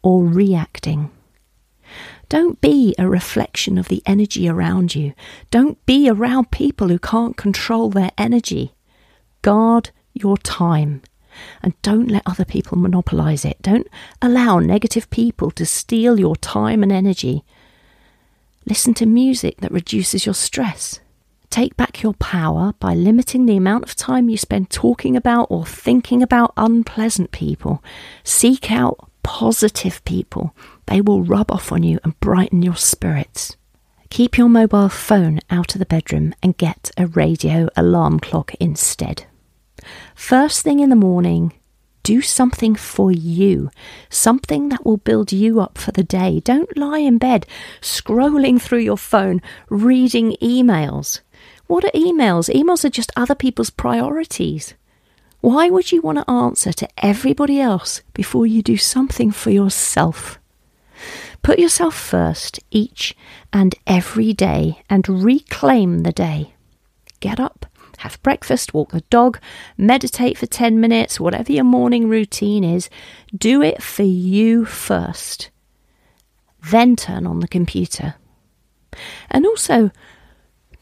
or 0.01 0.23
reacting? 0.23 1.11
Don't 2.29 2.59
be 2.61 2.95
a 2.97 3.07
reflection 3.07 3.77
of 3.77 3.87
the 3.87 4.01
energy 4.05 4.47
around 4.47 4.95
you. 4.95 5.13
Don't 5.51 5.83
be 5.85 6.09
around 6.09 6.51
people 6.51 6.87
who 6.87 6.99
can't 6.99 7.37
control 7.37 7.89
their 7.89 8.11
energy. 8.17 8.73
Guard 9.41 9.91
your 10.13 10.37
time 10.37 11.01
and 11.61 11.79
don't 11.81 12.09
let 12.09 12.23
other 12.25 12.45
people 12.45 12.77
monopolize 12.77 13.45
it. 13.45 13.61
Don't 13.61 13.87
allow 14.21 14.59
negative 14.59 15.09
people 15.09 15.51
to 15.51 15.65
steal 15.65 16.19
your 16.19 16.35
time 16.35 16.83
and 16.83 16.91
energy. 16.91 17.43
Listen 18.65 18.93
to 18.95 19.05
music 19.05 19.57
that 19.61 19.71
reduces 19.71 20.25
your 20.25 20.35
stress. 20.35 20.99
Take 21.53 21.77
back 21.77 22.01
your 22.01 22.15
power 22.15 22.73
by 22.79 22.95
limiting 22.95 23.45
the 23.45 23.57
amount 23.57 23.83
of 23.83 23.93
time 23.93 24.27
you 24.27 24.37
spend 24.37 24.71
talking 24.71 25.15
about 25.15 25.45
or 25.51 25.67
thinking 25.67 26.23
about 26.23 26.51
unpleasant 26.57 27.29
people. 27.29 27.83
Seek 28.23 28.71
out 28.71 29.07
positive 29.21 30.03
people. 30.03 30.55
They 30.87 30.99
will 30.99 31.21
rub 31.21 31.51
off 31.51 31.71
on 31.71 31.83
you 31.83 31.99
and 32.03 32.19
brighten 32.19 32.63
your 32.63 32.75
spirits. 32.75 33.55
Keep 34.09 34.35
your 34.35 34.49
mobile 34.49 34.89
phone 34.89 35.41
out 35.51 35.75
of 35.75 35.79
the 35.79 35.85
bedroom 35.85 36.33
and 36.41 36.57
get 36.57 36.89
a 36.97 37.05
radio 37.05 37.69
alarm 37.77 38.19
clock 38.19 38.55
instead. 38.55 39.27
First 40.15 40.63
thing 40.63 40.79
in 40.79 40.89
the 40.89 40.95
morning, 40.95 41.53
do 42.01 42.23
something 42.23 42.73
for 42.73 43.11
you, 43.11 43.69
something 44.09 44.69
that 44.69 44.83
will 44.83 44.97
build 44.97 45.31
you 45.31 45.61
up 45.61 45.77
for 45.77 45.91
the 45.91 46.03
day. 46.03 46.39
Don't 46.39 46.75
lie 46.75 46.97
in 46.97 47.19
bed 47.19 47.45
scrolling 47.79 48.59
through 48.59 48.79
your 48.79 48.97
phone, 48.97 49.39
reading 49.69 50.35
emails. 50.41 51.21
What 51.67 51.85
are 51.85 51.91
emails? 51.91 52.53
Emails 52.53 52.83
are 52.83 52.89
just 52.89 53.11
other 53.15 53.35
people's 53.35 53.69
priorities. 53.69 54.73
Why 55.41 55.69
would 55.69 55.91
you 55.91 56.01
want 56.01 56.19
to 56.19 56.31
answer 56.31 56.71
to 56.71 56.87
everybody 56.97 57.59
else 57.59 58.01
before 58.13 58.45
you 58.45 58.61
do 58.61 58.77
something 58.77 59.31
for 59.31 59.49
yourself? 59.49 60.39
Put 61.41 61.59
yourself 61.59 61.95
first 61.95 62.61
each 62.71 63.15
and 63.51 63.75
every 63.85 64.31
day 64.31 64.81
and 64.89 65.07
reclaim 65.07 66.03
the 66.03 66.13
day. 66.13 66.53
Get 67.19 67.39
up, 67.39 67.65
have 67.97 68.21
breakfast, 68.23 68.73
walk 68.73 68.91
the 68.91 69.01
dog, 69.09 69.39
meditate 69.77 70.37
for 70.37 70.45
10 70.45 70.79
minutes, 70.79 71.19
whatever 71.19 71.51
your 71.51 71.65
morning 71.65 72.07
routine 72.07 72.63
is, 72.63 72.89
do 73.35 73.61
it 73.61 73.83
for 73.83 74.03
you 74.03 74.63
first. 74.65 75.49
Then 76.71 76.95
turn 76.95 77.27
on 77.27 77.41
the 77.41 77.47
computer. 77.47 78.15
And 79.29 79.45
also, 79.45 79.91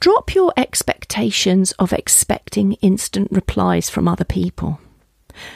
drop 0.01 0.34
your 0.34 0.51
expectations 0.58 1.72
of 1.74 1.93
expecting 1.93 2.74
instant 2.81 3.29
replies 3.31 3.88
from 3.88 4.08
other 4.08 4.25
people. 4.25 4.81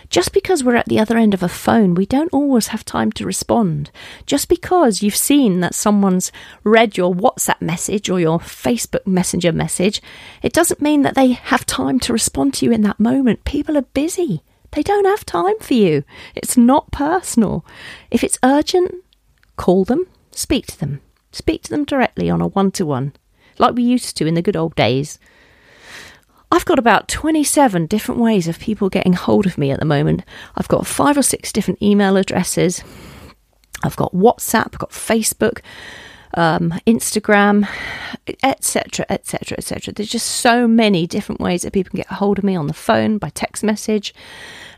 Just 0.09 0.33
because 0.33 0.63
we're 0.63 0.75
at 0.75 0.85
the 0.85 0.99
other 0.99 1.17
end 1.17 1.33
of 1.33 1.41
a 1.41 1.49
phone, 1.49 1.95
we 1.95 2.05
don't 2.05 2.31
always 2.31 2.67
have 2.67 2.85
time 2.85 3.11
to 3.13 3.25
respond. 3.25 3.89
Just 4.27 4.47
because 4.47 5.01
you've 5.01 5.15
seen 5.15 5.59
that 5.59 5.73
someone's 5.73 6.31
read 6.63 6.95
your 6.95 7.13
WhatsApp 7.13 7.59
message 7.59 8.07
or 8.07 8.19
your 8.19 8.39
Facebook 8.39 9.05
Messenger 9.05 9.51
message, 9.51 10.01
it 10.43 10.53
doesn't 10.53 10.81
mean 10.81 11.01
that 11.01 11.15
they 11.15 11.31
have 11.33 11.65
time 11.65 11.99
to 12.01 12.13
respond 12.13 12.53
to 12.53 12.65
you 12.65 12.71
in 12.71 12.83
that 12.83 12.99
moment. 12.99 13.45
People 13.45 13.75
are 13.75 13.81
busy. 13.81 14.43
They 14.71 14.83
don't 14.83 15.05
have 15.05 15.25
time 15.25 15.57
for 15.59 15.73
you. 15.73 16.03
It's 16.35 16.55
not 16.55 16.91
personal. 16.91 17.65
If 18.11 18.23
it's 18.23 18.39
urgent, 18.43 18.93
call 19.57 19.85
them, 19.85 20.05
speak 20.31 20.67
to 20.67 20.79
them. 20.79 21.01
Speak 21.31 21.63
to 21.63 21.71
them 21.71 21.83
directly 21.83 22.29
on 22.29 22.41
a 22.41 22.47
one 22.47 22.71
to 22.71 22.85
one, 22.85 23.13
like 23.57 23.75
we 23.75 23.83
used 23.83 24.17
to 24.17 24.25
in 24.25 24.33
the 24.33 24.41
good 24.41 24.55
old 24.55 24.75
days. 24.75 25.19
I've 26.51 26.65
got 26.65 26.79
about 26.79 27.07
27 27.07 27.87
different 27.87 28.21
ways 28.21 28.47
of 28.47 28.59
people 28.59 28.89
getting 28.89 29.13
hold 29.13 29.45
of 29.45 29.57
me 29.57 29.71
at 29.71 29.79
the 29.79 29.85
moment. 29.85 30.23
I've 30.55 30.67
got 30.67 30.87
five 30.87 31.17
or 31.17 31.23
six 31.23 31.51
different 31.51 31.81
email 31.81 32.17
addresses. 32.17 32.83
I've 33.83 33.95
got 33.95 34.13
WhatsApp, 34.13 34.69
I've 34.73 34.79
got 34.79 34.91
Facebook, 34.91 35.59
um, 36.35 36.73
Instagram, 36.85 37.67
etc., 38.43 39.05
etc., 39.09 39.57
etc. 39.57 39.93
There's 39.93 40.09
just 40.09 40.27
so 40.27 40.67
many 40.67 41.07
different 41.07 41.41
ways 41.41 41.63
that 41.63 41.73
people 41.73 41.91
can 41.91 41.97
get 41.97 42.07
hold 42.07 42.37
of 42.37 42.43
me 42.43 42.55
on 42.55 42.67
the 42.67 42.73
phone, 42.73 43.17
by 43.17 43.29
text 43.29 43.63
message. 43.63 44.13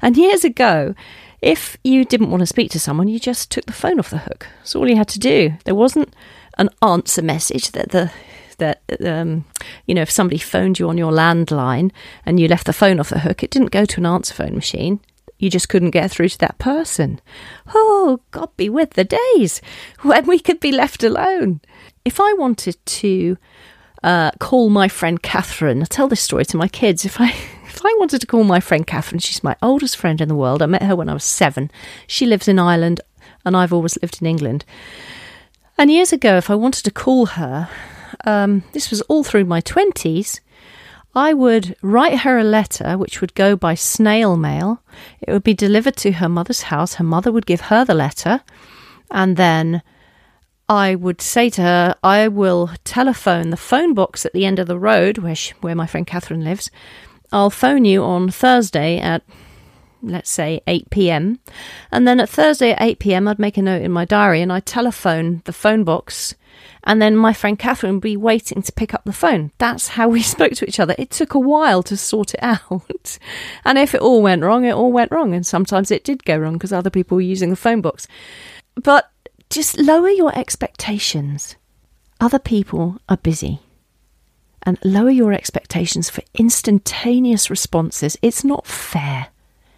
And 0.01 0.17
years 0.17 0.43
ago, 0.43 0.95
if 1.41 1.77
you 1.83 2.05
didn't 2.05 2.31
want 2.31 2.41
to 2.41 2.47
speak 2.47 2.71
to 2.71 2.79
someone, 2.79 3.07
you 3.07 3.19
just 3.19 3.51
took 3.51 3.65
the 3.65 3.73
phone 3.73 3.99
off 3.99 4.09
the 4.09 4.19
hook. 4.19 4.47
That's 4.59 4.75
all 4.75 4.89
you 4.89 4.95
had 4.95 5.09
to 5.09 5.19
do. 5.19 5.53
There 5.65 5.75
wasn't 5.75 6.13
an 6.57 6.69
answer 6.81 7.21
message 7.21 7.71
that 7.71 7.91
the 7.91 8.11
that, 8.57 8.81
um, 9.05 9.45
you 9.85 9.95
know, 9.95 10.01
if 10.01 10.11
somebody 10.11 10.37
phoned 10.37 10.79
you 10.79 10.89
on 10.89 10.97
your 10.97 11.11
landline 11.11 11.91
and 12.25 12.39
you 12.39 12.47
left 12.47 12.65
the 12.65 12.73
phone 12.73 12.99
off 12.99 13.09
the 13.09 13.19
hook, 13.19 13.43
it 13.43 13.51
didn't 13.51 13.71
go 13.71 13.85
to 13.85 13.99
an 13.99 14.05
answer 14.05 14.33
phone 14.33 14.55
machine. 14.55 14.99
You 15.39 15.49
just 15.49 15.69
couldn't 15.69 15.91
get 15.91 16.09
through 16.09 16.29
to 16.29 16.37
that 16.39 16.57
person. 16.57 17.21
Oh, 17.73 18.19
God 18.31 18.49
be 18.57 18.69
with 18.69 18.91
the 18.91 19.03
days 19.03 19.61
when 20.01 20.25
we 20.25 20.39
could 20.39 20.59
be 20.59 20.71
left 20.71 21.03
alone. 21.03 21.61
If 22.03 22.19
I 22.19 22.33
wanted 22.33 22.77
to 22.85 23.37
uh, 24.03 24.31
call 24.39 24.69
my 24.69 24.87
friend 24.87 25.21
Catherine, 25.21 25.81
I 25.81 25.85
tell 25.85 26.07
this 26.07 26.21
story 26.21 26.45
to 26.45 26.57
my 26.57 26.67
kids. 26.67 27.05
If 27.05 27.21
I 27.21 27.29
if 27.67 27.85
I 27.85 27.95
wanted 27.99 28.21
to 28.21 28.27
call 28.27 28.43
my 28.43 28.59
friend 28.59 28.87
Catherine, 28.87 29.19
she's 29.19 29.43
my 29.43 29.55
oldest 29.61 29.97
friend 29.97 30.19
in 30.21 30.27
the 30.27 30.35
world. 30.35 30.63
I 30.63 30.65
met 30.65 30.83
her 30.83 30.95
when 30.95 31.09
I 31.09 31.13
was 31.13 31.23
seven. 31.23 31.69
She 32.07 32.25
lives 32.25 32.47
in 32.47 32.57
Ireland, 32.57 33.01
and 33.45 33.55
I've 33.55 33.73
always 33.73 33.97
lived 34.01 34.19
in 34.19 34.27
England. 34.27 34.65
And 35.77 35.91
years 35.91 36.11
ago, 36.11 36.37
if 36.37 36.49
I 36.49 36.55
wanted 36.55 36.83
to 36.85 36.91
call 36.91 37.27
her, 37.27 37.69
um, 38.25 38.63
this 38.73 38.89
was 38.89 39.01
all 39.01 39.23
through 39.23 39.45
my 39.45 39.61
20s, 39.61 40.39
I 41.17 41.33
would 41.33 41.75
write 41.81 42.19
her 42.19 42.37
a 42.37 42.43
letter 42.43 42.95
which 42.95 43.21
would 43.21 43.33
go 43.33 43.55
by 43.55 43.73
snail 43.73 44.37
mail. 44.37 44.83
It 45.19 45.31
would 45.31 45.43
be 45.43 45.55
delivered 45.55 45.95
to 45.97 46.11
her 46.11 46.29
mother's 46.29 46.63
house. 46.63 46.95
Her 46.95 47.03
mother 47.03 47.31
would 47.31 47.47
give 47.47 47.61
her 47.61 47.83
the 47.83 47.95
letter. 47.95 48.41
And 49.09 49.35
then 49.35 49.81
I 50.69 50.95
would 50.95 51.21
say 51.21 51.49
to 51.51 51.61
her, 51.61 51.95
I 52.03 52.27
will 52.27 52.71
telephone 52.83 53.49
the 53.49 53.57
phone 53.57 53.93
box 53.93 54.25
at 54.25 54.33
the 54.33 54.45
end 54.45 54.59
of 54.59 54.67
the 54.67 54.77
road 54.77 55.17
where, 55.17 55.33
she, 55.33 55.53
where 55.61 55.75
my 55.75 55.87
friend 55.87 56.05
Catherine 56.05 56.43
lives. 56.43 56.69
I'll 57.31 57.49
phone 57.49 57.83
you 57.83 58.03
on 58.03 58.29
Thursday 58.29 58.99
at, 58.99 59.23
let's 60.03 60.29
say, 60.29 60.61
8 60.67 60.89
pm. 60.89 61.39
And 61.91 62.07
then 62.07 62.19
at 62.19 62.29
Thursday 62.29 62.73
at 62.73 62.81
8 62.81 62.99
pm, 62.99 63.27
I'd 63.27 63.39
make 63.39 63.57
a 63.57 63.61
note 63.61 63.81
in 63.81 63.91
my 63.91 64.05
diary 64.05 64.41
and 64.41 64.53
I'd 64.53 64.65
telephone 64.65 65.41
the 65.45 65.53
phone 65.53 65.83
box 65.83 66.35
and 66.87 67.01
then 67.01 67.17
my 67.17 67.33
friend 67.33 67.59
Catherine 67.59 67.95
would 67.95 68.01
be 68.01 68.15
waiting 68.15 68.61
to 68.61 68.71
pick 68.71 68.93
up 68.93 69.03
the 69.03 69.11
phone. 69.11 69.51
That's 69.57 69.89
how 69.89 70.07
we 70.07 70.21
spoke 70.23 70.53
to 70.53 70.65
each 70.65 70.79
other. 70.79 70.95
It 70.97 71.11
took 71.11 71.33
a 71.33 71.39
while 71.39 71.83
to 71.83 71.97
sort 71.97 72.33
it 72.33 72.39
out. 72.41 73.19
and 73.65 73.77
if 73.77 73.93
it 73.93 74.01
all 74.01 74.21
went 74.21 74.41
wrong, 74.41 74.63
it 74.63 74.71
all 74.73 74.93
went 74.93 75.11
wrong. 75.11 75.33
And 75.33 75.45
sometimes 75.45 75.91
it 75.91 76.05
did 76.05 76.23
go 76.23 76.37
wrong 76.37 76.53
because 76.53 76.71
other 76.71 76.89
people 76.89 77.15
were 77.17 77.21
using 77.21 77.49
the 77.49 77.57
phone 77.57 77.81
box. 77.81 78.07
But 78.81 79.11
just 79.49 79.77
lower 79.77 80.09
your 80.09 80.35
expectations. 80.37 81.57
Other 82.21 82.39
people 82.39 82.99
are 83.09 83.17
busy. 83.17 83.59
And 84.63 84.79
lower 84.83 85.09
your 85.09 85.33
expectations 85.33 86.09
for 86.09 86.23
instantaneous 86.35 87.49
responses. 87.49 88.17
It's 88.21 88.45
not 88.45 88.65
fair. 88.65 89.27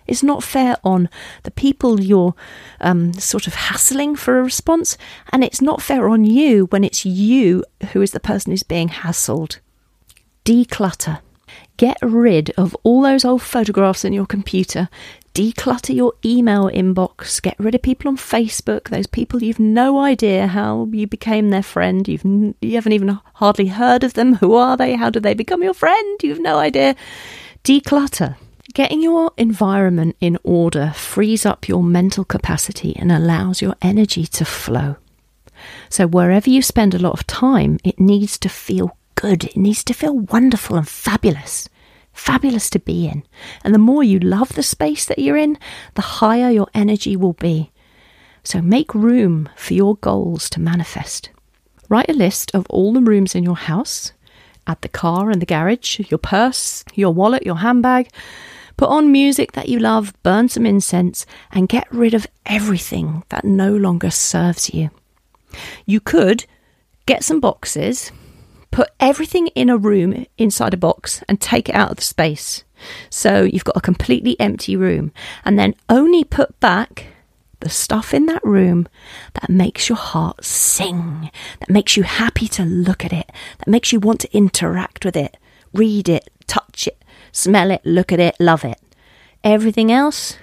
It's 0.10 0.24
not 0.24 0.44
fair 0.44 0.76
on 0.84 1.08
the 1.44 1.52
people 1.52 2.02
you're 2.02 2.34
um, 2.82 3.14
sort 3.14 3.46
of 3.46 3.54
hassling 3.54 4.16
for 4.16 4.40
a 4.40 4.44
response, 4.44 4.98
and 5.32 5.44
it's 5.44 5.62
not 5.62 5.82
fair 5.82 6.10
on 6.10 6.26
you 6.26 6.66
when 6.66 6.84
it's 6.84 7.06
you 7.06 7.64
who 7.92 8.02
is 8.02 8.12
the 8.12 8.20
person 8.20 8.52
who's 8.52 8.64
being 8.64 8.90
hassled. 8.90 9.60
Declutter. 10.46 11.20
Get 11.78 11.98
rid 12.02 12.50
of 12.58 12.76
all 12.84 13.04
those 13.04 13.24
old 13.24 13.42
photographs 13.42 14.04
in 14.04 14.12
your 14.12 14.26
computer. 14.26 14.90
Declutter 15.34 15.96
your 15.96 16.14
email 16.26 16.70
inbox. 16.70 17.42
Get 17.42 17.56
rid 17.60 17.76
of 17.76 17.82
people 17.82 18.10
on 18.10 18.18
Facebook, 18.18 18.90
those 18.90 19.08
people 19.08 19.44
you've 19.44 19.60
no 19.60 20.00
idea 20.00 20.48
how 20.48 20.90
you 20.92 21.08
became 21.08 21.50
their 21.50 21.64
friend. 21.64 22.08
You've 22.08 22.26
you 22.26 22.74
haven't 22.74 22.94
even 22.94 23.20
hardly 23.36 23.68
heard 23.68 24.04
of 24.04 24.16
them. 24.16 24.36
Who 24.36 24.56
are 24.56 24.76
they? 24.76 24.96
How 24.96 25.10
did 25.10 25.24
they 25.24 25.36
become 25.36 25.64
your 25.64 25.76
friend? 25.76 26.20
You've 26.24 26.42
no 26.42 26.58
idea. 26.58 26.96
Declutter. 27.64 28.36
Getting 28.74 29.02
your 29.02 29.32
environment 29.36 30.16
in 30.22 30.38
order 30.44 30.92
frees 30.96 31.44
up 31.44 31.68
your 31.68 31.82
mental 31.82 32.24
capacity 32.24 32.96
and 32.96 33.12
allows 33.12 33.64
your 33.64 33.76
energy 33.82 34.28
to 34.28 34.46
flow. 34.46 34.98
So, 35.90 36.06
wherever 36.06 36.50
you 36.50 36.62
spend 36.62 36.94
a 36.94 37.00
lot 37.00 37.14
of 37.14 37.26
time, 37.26 37.80
it 37.84 38.00
needs 38.00 38.38
to 38.40 38.50
feel 38.50 38.96
good. 39.16 39.46
It 39.46 39.58
needs 39.58 39.84
to 39.86 39.94
feel 39.94 40.20
wonderful 40.20 40.78
and 40.78 40.88
fabulous. 40.88 41.68
Fabulous 42.14 42.70
to 42.70 42.80
be 42.80 43.08
in. 43.08 43.24
And 43.64 43.74
the 43.74 43.80
more 43.80 44.04
you 44.04 44.20
love 44.20 44.54
the 44.54 44.64
space 44.64 45.04
that 45.06 45.20
you're 45.20 45.38
in, 45.38 45.58
the 45.96 46.02
higher 46.02 46.52
your 46.52 46.68
energy 46.76 47.16
will 47.16 47.34
be. 47.34 47.72
So, 48.44 48.62
make 48.62 48.94
room 48.94 49.50
for 49.56 49.74
your 49.74 49.96
goals 49.96 50.48
to 50.52 50.62
manifest. 50.62 51.32
Write 51.90 52.10
a 52.10 52.14
list 52.14 52.54
of 52.54 52.68
all 52.70 52.94
the 52.94 53.02
rooms 53.02 53.34
in 53.34 53.44
your 53.44 53.58
house, 53.58 54.14
add 54.68 54.80
the 54.82 54.90
car 54.90 55.32
and 55.32 55.42
the 55.42 55.48
garage, 55.48 56.00
your 56.12 56.20
purse, 56.20 56.86
your 56.94 57.12
wallet, 57.12 57.46
your 57.48 57.58
handbag, 57.58 58.10
Put 58.80 58.92
on 58.92 59.12
music 59.12 59.52
that 59.52 59.68
you 59.68 59.78
love, 59.78 60.14
burn 60.24 60.48
some 60.48 60.66
incense, 60.66 61.26
and 61.52 61.68
get 61.68 61.86
rid 61.92 62.14
of 62.14 62.26
everything 62.46 63.24
that 63.28 63.44
no 63.44 63.76
longer 63.76 64.10
serves 64.10 64.74
you. 64.74 64.90
You 65.86 66.00
could 66.00 66.46
get 67.06 67.22
some 67.22 67.42
boxes, 67.42 68.14
put 68.72 68.90
everything 68.98 69.48
in 69.48 69.70
a 69.70 69.76
room 69.76 70.26
inside 70.38 70.74
a 70.74 70.78
box, 70.78 71.22
and 71.28 71.42
take 71.42 71.68
it 71.68 71.76
out 71.76 71.92
of 71.92 71.98
the 71.98 72.04
space. 72.04 72.64
So 73.10 73.44
you've 73.44 73.66
got 73.66 73.76
a 73.76 73.82
completely 73.82 74.40
empty 74.40 74.78
room, 74.78 75.12
and 75.44 75.60
then 75.60 75.76
only 75.90 76.24
put 76.24 76.58
back 76.62 77.08
the 77.60 77.70
stuff 77.70 78.14
in 78.14 78.28
that 78.28 78.46
room 78.46 78.88
that 79.34 79.50
makes 79.50 79.90
your 79.90 79.98
heart 79.98 80.46
sing, 80.46 81.30
that 81.60 81.70
makes 81.70 81.98
you 81.98 82.04
happy 82.04 82.48
to 82.48 82.64
look 82.64 83.04
at 83.04 83.12
it, 83.12 83.30
that 83.58 83.68
makes 83.68 83.92
you 83.92 84.00
want 84.00 84.22
to 84.22 84.34
interact 84.34 85.04
with 85.04 85.18
it, 85.18 85.36
read 85.74 86.08
it, 86.08 86.30
touch 86.48 86.88
it, 86.88 86.99
smell 87.40 87.72
it, 87.72 87.82
look 87.86 88.12
at 88.12 88.20
it, 88.20 88.36
love 88.40 88.66
it. 88.66 88.80
Everything 89.44 89.92
else, 89.92 90.38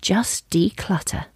just 0.00 0.48
declutter. 0.50 1.26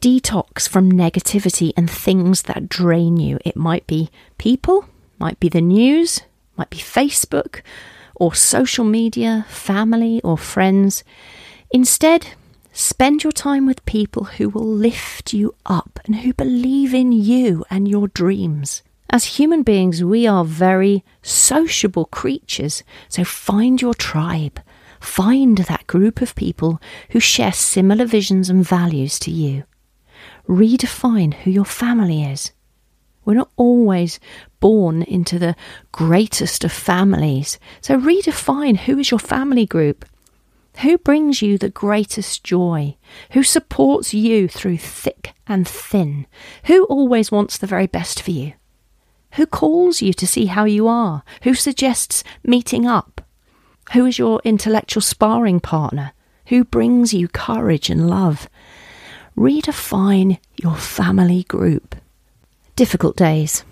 Detox 0.00 0.66
from 0.66 0.90
negativity 0.90 1.72
and 1.76 1.90
things 1.90 2.42
that 2.44 2.70
drain 2.70 3.18
you. 3.18 3.38
It 3.44 3.56
might 3.56 3.86
be 3.86 4.10
people, 4.38 4.86
might 5.18 5.38
be 5.38 5.50
the 5.50 5.60
news, 5.60 6.22
might 6.56 6.70
be 6.70 6.78
Facebook 6.78 7.60
or 8.14 8.34
social 8.34 8.84
media, 8.84 9.44
family 9.48 10.20
or 10.22 10.38
friends. 10.38 11.04
Instead, 11.70 12.28
spend 12.72 13.22
your 13.22 13.32
time 13.32 13.66
with 13.66 13.84
people 13.84 14.24
who 14.24 14.48
will 14.48 14.66
lift 14.66 15.34
you 15.34 15.54
up 15.66 16.00
and 16.06 16.16
who 16.16 16.32
believe 16.32 16.94
in 16.94 17.12
you 17.12 17.64
and 17.70 17.86
your 17.86 18.08
dreams. 18.08 18.82
As 19.12 19.24
human 19.24 19.64
beings, 19.64 20.04
we 20.04 20.28
are 20.28 20.44
very 20.44 21.04
sociable 21.20 22.04
creatures, 22.04 22.84
so 23.08 23.24
find 23.24 23.82
your 23.82 23.92
tribe. 23.92 24.60
Find 25.00 25.58
that 25.58 25.88
group 25.88 26.20
of 26.22 26.36
people 26.36 26.80
who 27.10 27.18
share 27.18 27.52
similar 27.52 28.04
visions 28.04 28.48
and 28.48 28.64
values 28.64 29.18
to 29.20 29.32
you. 29.32 29.64
Redefine 30.48 31.34
who 31.34 31.50
your 31.50 31.64
family 31.64 32.22
is. 32.22 32.52
We're 33.24 33.34
not 33.34 33.50
always 33.56 34.20
born 34.60 35.02
into 35.02 35.40
the 35.40 35.56
greatest 35.90 36.62
of 36.62 36.70
families, 36.70 37.58
so 37.80 37.98
redefine 37.98 38.76
who 38.76 38.96
is 38.96 39.10
your 39.10 39.18
family 39.18 39.66
group. 39.66 40.04
Who 40.82 40.98
brings 40.98 41.42
you 41.42 41.58
the 41.58 41.68
greatest 41.68 42.44
joy? 42.44 42.96
Who 43.32 43.42
supports 43.42 44.14
you 44.14 44.46
through 44.46 44.78
thick 44.78 45.34
and 45.48 45.66
thin? 45.66 46.28
Who 46.66 46.84
always 46.84 47.32
wants 47.32 47.58
the 47.58 47.66
very 47.66 47.88
best 47.88 48.22
for 48.22 48.30
you? 48.30 48.52
Who 49.32 49.46
calls 49.46 50.02
you 50.02 50.12
to 50.14 50.26
see 50.26 50.46
how 50.46 50.64
you 50.64 50.88
are? 50.88 51.22
Who 51.42 51.54
suggests 51.54 52.24
meeting 52.44 52.86
up? 52.86 53.20
Who 53.92 54.06
is 54.06 54.18
your 54.18 54.40
intellectual 54.44 55.00
sparring 55.00 55.60
partner? 55.60 56.12
Who 56.46 56.64
brings 56.64 57.14
you 57.14 57.28
courage 57.28 57.90
and 57.90 58.08
love? 58.08 58.48
Redefine 59.36 60.38
your 60.56 60.76
family 60.76 61.44
group. 61.44 61.94
Difficult 62.76 63.16
days. 63.16 63.64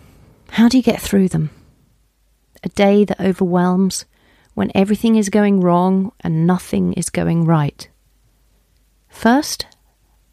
How 0.51 0.69
do 0.69 0.77
you 0.77 0.83
get 0.83 1.01
through 1.01 1.29
them? 1.29 1.51
A 2.63 2.69
day 2.71 3.05
that 3.05 3.21
overwhelms 3.21 4.05
when 4.55 4.73
everything 4.75 5.17
is 5.17 5.29
going 5.29 5.61
wrong 5.61 6.13
and 6.21 6.47
nothing 6.47 6.93
is 6.95 7.11
going 7.11 7.45
right. 7.45 7.89
First, 9.09 9.67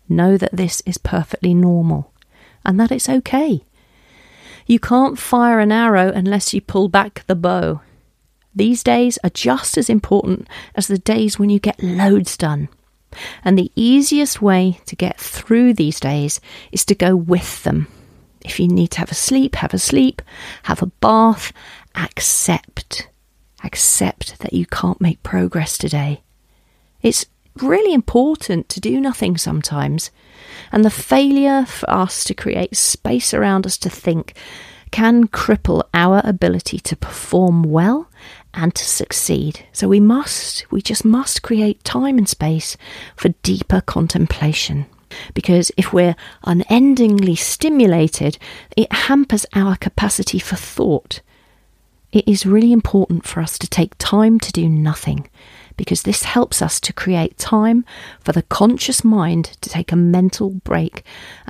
know 0.10 0.38
that 0.38 0.56
this 0.56 0.82
is 0.86 0.98
perfectly 0.98 1.54
normal 1.54 2.12
and 2.64 2.80
that 2.80 2.92
it's 2.92 3.10
okay. 3.10 3.66
You 4.66 4.80
can't 4.80 5.20
fire 5.20 5.60
an 5.60 5.72
arrow 5.72 6.12
unless 6.12 6.54
you 6.54 6.62
pull 6.62 6.90
back 6.90 7.24
the 7.28 7.36
bow. 7.36 7.82
These 8.56 8.84
days 8.84 9.20
are 9.24 9.30
just 9.30 9.78
as 9.78 9.90
important 9.90 10.48
as 10.76 10.88
the 10.88 10.98
days 10.98 11.38
when 11.38 11.50
you 11.50 11.60
get 11.60 11.84
loads 11.84 12.38
done. 12.38 12.70
And 13.44 13.58
the 13.58 13.72
easiest 13.76 14.42
way 14.42 14.80
to 14.86 14.96
get 14.96 15.20
through 15.20 15.74
these 15.74 16.00
days 16.00 16.40
is 16.72 16.86
to 16.86 16.96
go 16.96 17.16
with 17.16 17.64
them. 17.64 17.88
If 18.44 18.60
you 18.60 18.68
need 18.68 18.92
to 18.92 19.00
have 19.00 19.12
a 19.12 19.16
sleep, 19.16 19.56
have 19.56 19.74
a 19.74 19.80
sleep, 19.80 20.22
have 20.64 20.82
a 20.82 20.88
bath, 20.88 21.52
accept. 21.96 23.08
Accept 23.64 24.40
that 24.40 24.54
you 24.54 24.66
can't 24.66 25.02
make 25.02 25.24
progress 25.24 25.78
today. 25.78 26.22
It's 27.02 27.26
really 27.62 27.94
important 27.94 28.70
to 28.70 28.80
do 28.80 29.00
nothing 29.00 29.38
sometimes. 29.38 30.12
And 30.72 30.84
the 30.84 30.90
failure 30.90 31.66
for 31.66 31.90
us 31.90 32.24
to 32.26 32.34
create 32.34 32.76
space 32.76 33.34
around 33.34 33.66
us 33.66 33.78
to 33.80 33.90
think 33.90 34.34
can 34.92 35.28
cripple 35.28 35.84
our 35.94 36.22
ability 36.24 36.80
to 36.80 36.96
perform 36.96 37.64
well 37.64 38.10
and 38.54 38.74
to 38.74 38.86
succeed. 38.86 39.66
So 39.74 39.88
we 39.88 40.00
must, 40.00 40.66
we 40.72 40.82
just 40.82 41.04
must 41.04 41.42
create 41.42 41.84
time 41.84 42.18
and 42.18 42.30
space 42.30 42.78
for 43.16 43.30
deeper 43.44 43.82
contemplation. 43.82 44.86
Because 45.34 45.72
if 45.78 45.94
we're 45.94 46.16
unendingly 46.44 47.36
stimulated, 47.36 48.38
it 48.76 48.92
hampers 48.92 49.46
our 49.54 49.76
capacity 49.76 50.40
for 50.40 50.56
thought. 50.56 51.22
It 52.12 52.28
is 52.28 52.46
really 52.46 52.72
important 52.72 53.26
for 53.26 53.42
us 53.42 53.58
to 53.60 53.68
take 53.68 53.98
time 53.98 54.40
to 54.40 54.52
do 54.52 54.70
nothing 54.70 55.30
because 55.78 56.04
this 56.04 56.24
helps 56.24 56.62
us 56.62 56.80
to 56.80 56.94
create 56.94 57.38
time 57.38 57.86
for 58.20 58.32
the 58.32 58.44
conscious 58.44 59.04
mind 59.04 59.46
to 59.62 59.70
take 59.70 59.92
a 59.92 59.96
mental 59.96 60.50
break. 60.50 61.04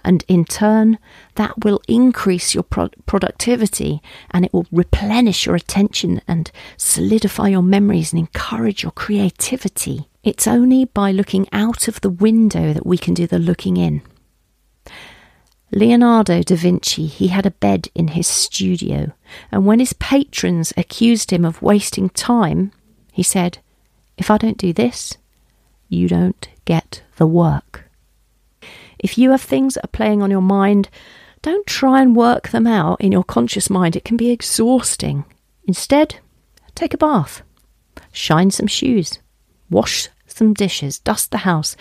And 0.03 0.23
in 0.27 0.45
turn, 0.45 0.97
that 1.35 1.63
will 1.63 1.81
increase 1.87 2.53
your 2.53 2.63
pro- 2.63 2.89
productivity 3.05 4.01
and 4.31 4.45
it 4.45 4.53
will 4.53 4.67
replenish 4.71 5.45
your 5.45 5.55
attention 5.55 6.21
and 6.27 6.51
solidify 6.77 7.49
your 7.49 7.63
memories 7.63 8.13
and 8.13 8.19
encourage 8.19 8.83
your 8.83 8.91
creativity. 8.91 10.07
It's 10.23 10.47
only 10.47 10.85
by 10.85 11.11
looking 11.11 11.47
out 11.51 11.87
of 11.87 12.01
the 12.01 12.09
window 12.09 12.73
that 12.73 12.85
we 12.85 12.97
can 12.97 13.13
do 13.13 13.27
the 13.27 13.39
looking 13.39 13.77
in. 13.77 14.01
Leonardo 15.71 16.41
da 16.41 16.55
Vinci, 16.55 17.05
he 17.05 17.27
had 17.27 17.45
a 17.45 17.51
bed 17.51 17.89
in 17.95 18.09
his 18.09 18.27
studio, 18.27 19.11
and 19.51 19.65
when 19.65 19.79
his 19.79 19.93
patrons 19.93 20.71
accused 20.77 21.31
him 21.31 21.43
of 21.43 21.61
wasting 21.61 22.09
time, 22.09 22.71
he 23.11 23.23
said, 23.23 23.57
If 24.17 24.31
I 24.31 24.37
don't 24.37 24.57
do 24.57 24.73
this, 24.73 25.17
you 25.89 26.07
don't 26.07 26.47
get 26.65 27.03
the 27.17 27.27
work. 27.27 27.89
If 28.99 29.17
you 29.17 29.31
have 29.31 29.41
things 29.41 29.75
that 29.75 29.85
are 29.85 29.89
playing 29.89 30.21
on 30.21 30.31
your 30.31 30.41
mind, 30.41 30.89
don't 31.41 31.67
try 31.67 32.01
and 32.01 32.15
work 32.15 32.49
them 32.49 32.65
out 32.65 32.99
in 33.01 33.11
your 33.11 33.23
conscious 33.23 33.69
mind. 33.69 33.95
It 33.95 34.05
can 34.05 34.17
be 34.17 34.31
exhausting. 34.31 35.25
Instead, 35.65 36.15
take 36.73 36.93
a 36.93 36.97
bath, 36.97 37.43
shine 38.11 38.51
some 38.51 38.67
shoes, 38.67 39.19
wash 39.69 40.09
some 40.25 40.53
dishes, 40.53 40.99
dust 40.99 41.31
the 41.31 41.39
house, 41.39 41.75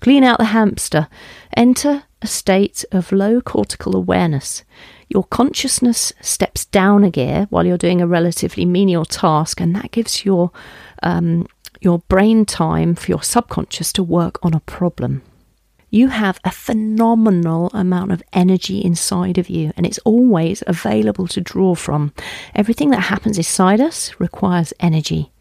clean 0.00 0.24
out 0.24 0.38
the 0.38 0.46
hamster, 0.46 1.08
enter 1.56 2.04
a 2.22 2.26
state 2.26 2.84
of 2.92 3.12
low 3.12 3.40
cortical 3.40 3.96
awareness. 3.96 4.64
Your 5.08 5.24
consciousness 5.24 6.12
steps 6.20 6.64
down 6.66 7.04
a 7.04 7.10
gear 7.10 7.46
while 7.50 7.66
you're 7.66 7.76
doing 7.76 8.00
a 8.00 8.06
relatively 8.06 8.64
menial 8.64 9.04
task, 9.04 9.60
and 9.60 9.74
that 9.76 9.90
gives 9.90 10.24
your 10.24 10.50
um, 11.02 11.46
your 11.84 11.98
brain 12.08 12.44
time 12.44 12.94
for 12.94 13.10
your 13.10 13.22
subconscious 13.22 13.92
to 13.94 14.02
work 14.02 14.38
on 14.44 14.54
a 14.54 14.60
problem. 14.60 15.22
You 15.90 16.08
have 16.08 16.38
a 16.44 16.50
phenomenal 16.50 17.70
amount 17.74 18.12
of 18.12 18.22
energy 18.32 18.78
inside 18.78 19.36
of 19.36 19.50
you, 19.50 19.72
and 19.76 19.84
it's 19.84 19.98
always 19.98 20.62
available 20.66 21.26
to 21.28 21.40
draw 21.40 21.74
from. 21.74 22.14
Everything 22.54 22.90
that 22.90 23.00
happens 23.00 23.36
inside 23.36 23.80
us 23.80 24.12
requires 24.20 24.72
energy. 24.78 25.32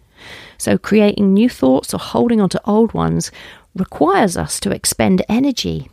So, 0.58 0.78
creating 0.78 1.34
new 1.34 1.48
thoughts 1.48 1.94
or 1.94 2.00
holding 2.00 2.42
on 2.42 2.50
to 2.50 2.62
old 2.66 2.94
ones 2.94 3.32
requires 3.76 4.36
us 4.36 4.60
to 4.62 4.72
expend 4.72 5.24
energy. 5.30 5.91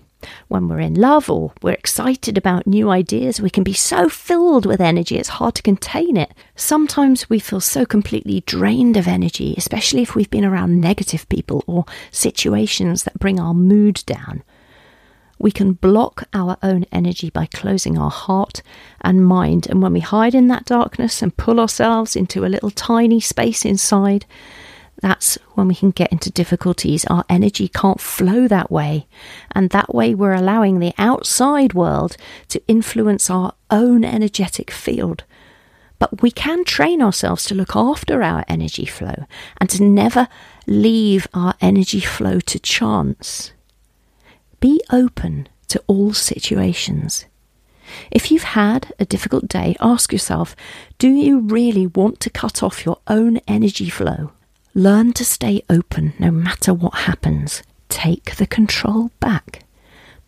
When 0.48 0.68
we're 0.68 0.80
in 0.80 0.94
love 0.94 1.30
or 1.30 1.52
we're 1.62 1.72
excited 1.72 2.36
about 2.36 2.66
new 2.66 2.90
ideas, 2.90 3.40
we 3.40 3.50
can 3.50 3.62
be 3.62 3.72
so 3.72 4.08
filled 4.08 4.66
with 4.66 4.80
energy 4.80 5.16
it's 5.16 5.28
hard 5.28 5.54
to 5.56 5.62
contain 5.62 6.16
it. 6.16 6.32
Sometimes 6.56 7.30
we 7.30 7.38
feel 7.38 7.60
so 7.60 7.86
completely 7.86 8.42
drained 8.46 8.96
of 8.96 9.06
energy, 9.06 9.54
especially 9.56 10.02
if 10.02 10.14
we've 10.14 10.30
been 10.30 10.44
around 10.44 10.80
negative 10.80 11.28
people 11.28 11.62
or 11.66 11.84
situations 12.10 13.04
that 13.04 13.18
bring 13.18 13.38
our 13.38 13.54
mood 13.54 14.02
down. 14.06 14.42
We 15.38 15.52
can 15.52 15.74
block 15.74 16.24
our 16.34 16.56
own 16.62 16.84
energy 16.90 17.30
by 17.30 17.46
closing 17.46 17.96
our 17.96 18.10
heart 18.10 18.60
and 19.00 19.24
mind, 19.24 19.68
and 19.68 19.80
when 19.80 19.92
we 19.92 20.00
hide 20.00 20.34
in 20.34 20.48
that 20.48 20.64
darkness 20.64 21.22
and 21.22 21.36
pull 21.36 21.60
ourselves 21.60 22.16
into 22.16 22.44
a 22.44 22.50
little 22.50 22.70
tiny 22.70 23.20
space 23.20 23.64
inside, 23.64 24.26
that's 25.00 25.36
when 25.54 25.68
we 25.68 25.74
can 25.74 25.90
get 25.90 26.10
into 26.10 26.30
difficulties. 26.30 27.04
Our 27.06 27.24
energy 27.28 27.68
can't 27.68 28.00
flow 28.00 28.48
that 28.48 28.70
way. 28.70 29.06
And 29.52 29.70
that 29.70 29.94
way, 29.94 30.14
we're 30.14 30.34
allowing 30.34 30.78
the 30.78 30.94
outside 30.98 31.74
world 31.74 32.16
to 32.48 32.62
influence 32.66 33.30
our 33.30 33.54
own 33.70 34.04
energetic 34.04 34.70
field. 34.70 35.24
But 35.98 36.22
we 36.22 36.30
can 36.30 36.64
train 36.64 37.02
ourselves 37.02 37.44
to 37.46 37.54
look 37.54 37.74
after 37.74 38.22
our 38.22 38.44
energy 38.48 38.86
flow 38.86 39.24
and 39.60 39.68
to 39.70 39.82
never 39.82 40.28
leave 40.66 41.26
our 41.34 41.54
energy 41.60 42.00
flow 42.00 42.40
to 42.40 42.58
chance. 42.58 43.52
Be 44.60 44.80
open 44.90 45.48
to 45.68 45.82
all 45.86 46.12
situations. 46.12 47.24
If 48.10 48.30
you've 48.30 48.42
had 48.42 48.92
a 48.98 49.04
difficult 49.04 49.48
day, 49.48 49.76
ask 49.80 50.12
yourself 50.12 50.54
do 50.98 51.08
you 51.08 51.40
really 51.40 51.86
want 51.86 52.20
to 52.20 52.30
cut 52.30 52.62
off 52.62 52.84
your 52.84 52.98
own 53.06 53.38
energy 53.48 53.88
flow? 53.88 54.32
Learn 54.78 55.12
to 55.14 55.24
stay 55.24 55.60
open 55.68 56.12
no 56.20 56.30
matter 56.30 56.72
what 56.72 56.94
happens. 56.94 57.64
Take 57.88 58.36
the 58.36 58.46
control 58.46 59.10
back. 59.18 59.64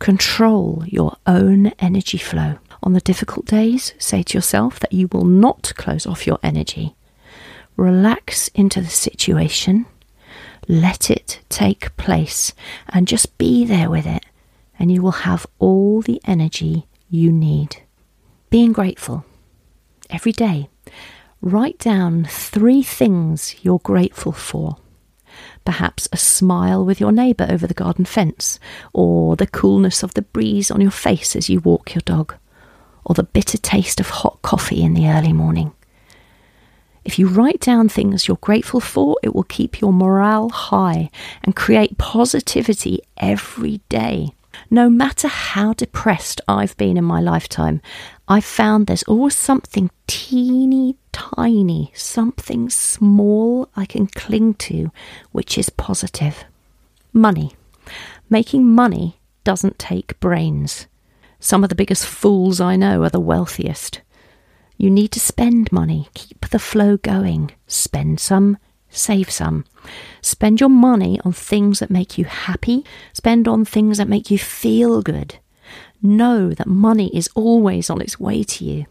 Control 0.00 0.82
your 0.88 1.14
own 1.24 1.68
energy 1.78 2.18
flow. 2.18 2.58
On 2.82 2.92
the 2.92 3.00
difficult 3.00 3.46
days, 3.46 3.94
say 3.96 4.24
to 4.24 4.36
yourself 4.36 4.80
that 4.80 4.92
you 4.92 5.08
will 5.12 5.24
not 5.24 5.72
close 5.76 6.04
off 6.04 6.26
your 6.26 6.40
energy. 6.42 6.96
Relax 7.76 8.48
into 8.48 8.80
the 8.80 8.88
situation, 8.88 9.86
let 10.66 11.12
it 11.12 11.38
take 11.48 11.96
place, 11.96 12.52
and 12.88 13.06
just 13.06 13.38
be 13.38 13.64
there 13.64 13.88
with 13.88 14.04
it, 14.04 14.26
and 14.80 14.90
you 14.90 15.00
will 15.00 15.22
have 15.30 15.46
all 15.60 16.02
the 16.02 16.20
energy 16.24 16.88
you 17.08 17.30
need. 17.30 17.84
Being 18.50 18.72
grateful 18.72 19.24
every 20.10 20.32
day 20.32 20.68
Write 21.42 21.78
down 21.78 22.26
three 22.28 22.82
things 22.82 23.56
you're 23.62 23.78
grateful 23.78 24.32
for. 24.32 24.76
Perhaps 25.64 26.06
a 26.12 26.16
smile 26.18 26.84
with 26.84 27.00
your 27.00 27.12
neighbour 27.12 27.46
over 27.48 27.66
the 27.66 27.72
garden 27.72 28.04
fence, 28.04 28.58
or 28.92 29.36
the 29.36 29.46
coolness 29.46 30.02
of 30.02 30.12
the 30.14 30.22
breeze 30.22 30.70
on 30.70 30.82
your 30.82 30.90
face 30.90 31.34
as 31.34 31.48
you 31.48 31.60
walk 31.60 31.94
your 31.94 32.02
dog, 32.02 32.34
or 33.04 33.14
the 33.14 33.22
bitter 33.22 33.56
taste 33.56 34.00
of 34.00 34.10
hot 34.10 34.42
coffee 34.42 34.82
in 34.82 34.92
the 34.92 35.08
early 35.08 35.32
morning. 35.32 35.72
If 37.04 37.18
you 37.18 37.26
write 37.26 37.60
down 37.60 37.88
things 37.88 38.28
you're 38.28 38.36
grateful 38.36 38.80
for, 38.80 39.16
it 39.22 39.34
will 39.34 39.44
keep 39.44 39.80
your 39.80 39.94
morale 39.94 40.50
high 40.50 41.10
and 41.42 41.56
create 41.56 41.96
positivity 41.96 43.00
every 43.16 43.80
day. 43.88 44.34
No 44.68 44.90
matter 44.90 45.28
how 45.28 45.72
depressed 45.72 46.40
I've 46.46 46.76
been 46.76 46.96
in 46.96 47.04
my 47.04 47.20
lifetime, 47.20 47.80
I've 48.28 48.44
found 48.44 48.86
there's 48.86 49.02
always 49.04 49.36
something 49.36 49.90
teeny 50.06 50.96
tiny, 51.12 51.92
something 51.94 52.68
small 52.70 53.68
I 53.76 53.86
can 53.86 54.06
cling 54.06 54.54
to, 54.54 54.90
which 55.32 55.56
is 55.56 55.70
positive. 55.70 56.44
Money. 57.12 57.52
Making 58.28 58.66
money 58.66 59.20
doesn't 59.44 59.78
take 59.78 60.20
brains. 60.20 60.86
Some 61.40 61.62
of 61.62 61.70
the 61.70 61.74
biggest 61.74 62.06
fools 62.06 62.60
I 62.60 62.76
know 62.76 63.02
are 63.02 63.10
the 63.10 63.18
wealthiest. 63.18 64.02
You 64.76 64.90
need 64.90 65.12
to 65.12 65.20
spend 65.20 65.72
money, 65.72 66.08
keep 66.14 66.48
the 66.48 66.58
flow 66.58 66.96
going, 66.96 67.52
spend 67.66 68.20
some, 68.20 68.58
save 68.90 69.30
some. 69.30 69.64
Spend 70.20 70.60
your 70.60 70.68
money 70.68 71.20
on 71.24 71.32
things 71.32 71.78
that 71.78 71.90
make 71.90 72.18
you 72.18 72.24
happy, 72.24 72.84
spend 73.12 73.48
on 73.48 73.64
things 73.64 73.98
that 73.98 74.08
make 74.08 74.30
you 74.30 74.38
feel 74.38 75.02
good. 75.02 75.36
Know 76.02 76.50
that 76.50 76.66
money 76.66 77.14
is 77.16 77.28
always 77.34 77.90
on 77.90 78.00
its 78.00 78.18
way 78.18 78.42
to 78.42 78.64
you. 78.64 78.86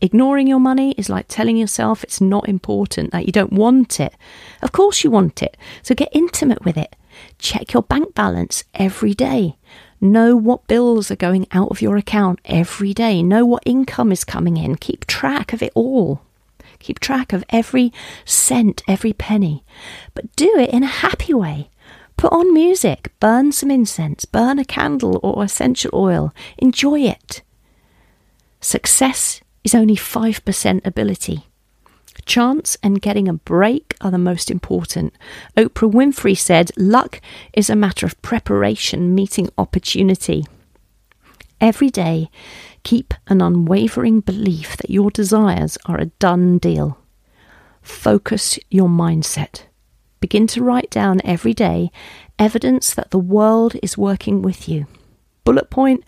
Ignoring 0.00 0.46
your 0.46 0.60
money 0.60 0.92
is 0.98 1.08
like 1.08 1.26
telling 1.28 1.56
yourself 1.56 2.04
it's 2.04 2.20
not 2.20 2.48
important, 2.48 3.12
that 3.12 3.26
you 3.26 3.32
don't 3.32 3.52
want 3.52 3.98
it. 3.98 4.14
Of 4.62 4.72
course, 4.72 5.02
you 5.02 5.10
want 5.10 5.42
it, 5.42 5.56
so 5.82 5.94
get 5.94 6.10
intimate 6.12 6.64
with 6.64 6.76
it. 6.76 6.94
Check 7.38 7.72
your 7.72 7.82
bank 7.82 8.14
balance 8.14 8.64
every 8.74 9.14
day. 9.14 9.56
Know 10.00 10.36
what 10.36 10.66
bills 10.66 11.10
are 11.10 11.16
going 11.16 11.46
out 11.50 11.70
of 11.70 11.80
your 11.80 11.96
account 11.96 12.40
every 12.44 12.92
day. 12.92 13.22
Know 13.22 13.46
what 13.46 13.62
income 13.64 14.12
is 14.12 14.24
coming 14.24 14.58
in. 14.58 14.76
Keep 14.76 15.06
track 15.06 15.54
of 15.54 15.62
it 15.62 15.72
all. 15.74 16.20
Keep 16.86 17.00
track 17.00 17.32
of 17.32 17.42
every 17.48 17.92
cent, 18.24 18.80
every 18.86 19.12
penny. 19.12 19.64
But 20.14 20.36
do 20.36 20.56
it 20.56 20.70
in 20.70 20.84
a 20.84 20.98
happy 21.02 21.34
way. 21.34 21.68
Put 22.16 22.32
on 22.32 22.54
music, 22.54 23.12
burn 23.18 23.50
some 23.50 23.72
incense, 23.72 24.24
burn 24.24 24.60
a 24.60 24.64
candle 24.64 25.18
or 25.20 25.42
essential 25.42 25.90
oil. 25.92 26.32
Enjoy 26.58 27.00
it. 27.00 27.42
Success 28.60 29.40
is 29.64 29.74
only 29.74 29.96
5% 29.96 30.86
ability. 30.86 31.48
Chance 32.24 32.78
and 32.84 33.02
getting 33.02 33.26
a 33.26 33.32
break 33.32 33.96
are 34.00 34.12
the 34.12 34.16
most 34.16 34.48
important. 34.48 35.12
Oprah 35.56 35.90
Winfrey 35.90 36.38
said, 36.38 36.70
Luck 36.76 37.20
is 37.52 37.68
a 37.68 37.74
matter 37.74 38.06
of 38.06 38.22
preparation 38.22 39.12
meeting 39.12 39.48
opportunity. 39.58 40.46
Every 41.60 41.90
day, 41.90 42.30
Keep 42.86 43.14
an 43.26 43.40
unwavering 43.40 44.20
belief 44.20 44.76
that 44.76 44.90
your 44.90 45.10
desires 45.10 45.76
are 45.86 45.98
a 45.98 46.12
done 46.20 46.58
deal. 46.58 46.96
Focus 47.82 48.60
your 48.70 48.88
mindset. 48.88 49.62
Begin 50.20 50.46
to 50.46 50.62
write 50.62 50.88
down 50.88 51.20
every 51.24 51.52
day 51.52 51.90
evidence 52.38 52.94
that 52.94 53.10
the 53.10 53.18
world 53.18 53.74
is 53.82 53.98
working 53.98 54.40
with 54.40 54.68
you. 54.68 54.86
Bullet 55.42 55.68
point 55.68 56.04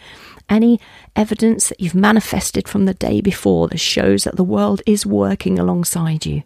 any 0.49 0.79
evidence 1.17 1.69
that 1.69 1.81
you've 1.81 1.97
manifested 1.97 2.69
from 2.69 2.85
the 2.85 2.95
day 2.95 3.21
before 3.21 3.67
that 3.67 3.81
shows 3.81 4.23
that 4.23 4.37
the 4.37 4.45
world 4.45 4.81
is 4.87 5.05
working 5.05 5.59
alongside 5.59 6.27
you. 6.27 6.45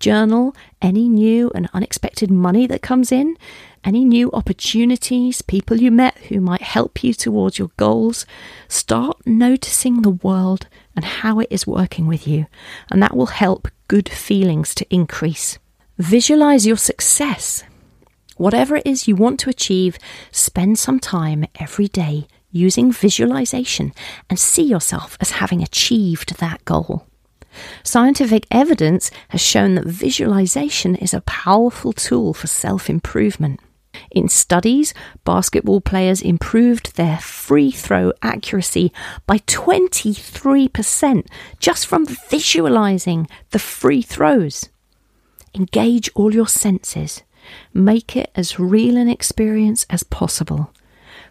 Journal 0.00 0.54
any 0.80 1.08
new 1.08 1.50
and 1.54 1.68
unexpected 1.74 2.30
money 2.30 2.66
that 2.66 2.82
comes 2.82 3.10
in, 3.10 3.36
any 3.84 4.04
new 4.04 4.30
opportunities, 4.32 5.42
people 5.42 5.78
you 5.78 5.90
met 5.90 6.16
who 6.28 6.40
might 6.40 6.62
help 6.62 7.02
you 7.02 7.12
towards 7.14 7.58
your 7.58 7.70
goals. 7.76 8.26
Start 8.68 9.18
noticing 9.26 10.02
the 10.02 10.10
world 10.10 10.66
and 10.94 11.04
how 11.04 11.40
it 11.40 11.48
is 11.50 11.66
working 11.66 12.06
with 12.06 12.26
you, 12.26 12.46
and 12.90 13.02
that 13.02 13.16
will 13.16 13.26
help 13.26 13.68
good 13.88 14.08
feelings 14.08 14.74
to 14.74 14.86
increase. 14.94 15.58
Visualize 15.98 16.66
your 16.66 16.76
success. 16.76 17.64
Whatever 18.36 18.76
it 18.76 18.86
is 18.86 19.08
you 19.08 19.16
want 19.16 19.40
to 19.40 19.50
achieve, 19.50 19.98
spend 20.30 20.78
some 20.78 21.00
time 21.00 21.44
every 21.58 21.88
day 21.88 22.28
using 22.52 22.92
visualization 22.92 23.92
and 24.30 24.38
see 24.38 24.62
yourself 24.62 25.16
as 25.20 25.32
having 25.32 25.62
achieved 25.62 26.38
that 26.38 26.64
goal. 26.64 27.04
Scientific 27.82 28.46
evidence 28.50 29.10
has 29.28 29.40
shown 29.40 29.74
that 29.74 29.86
visualization 29.86 30.94
is 30.96 31.14
a 31.14 31.22
powerful 31.22 31.92
tool 31.92 32.34
for 32.34 32.46
self 32.46 32.88
improvement. 32.90 33.60
In 34.10 34.28
studies, 34.28 34.94
basketball 35.24 35.80
players 35.80 36.22
improved 36.22 36.96
their 36.96 37.18
free 37.18 37.70
throw 37.70 38.12
accuracy 38.22 38.92
by 39.26 39.38
23% 39.38 41.26
just 41.58 41.86
from 41.86 42.06
visualizing 42.06 43.26
the 43.50 43.58
free 43.58 44.02
throws. 44.02 44.68
Engage 45.54 46.10
all 46.14 46.34
your 46.34 46.46
senses. 46.48 47.22
Make 47.72 48.16
it 48.16 48.30
as 48.34 48.58
real 48.58 48.96
an 48.96 49.08
experience 49.08 49.86
as 49.90 50.02
possible. 50.02 50.70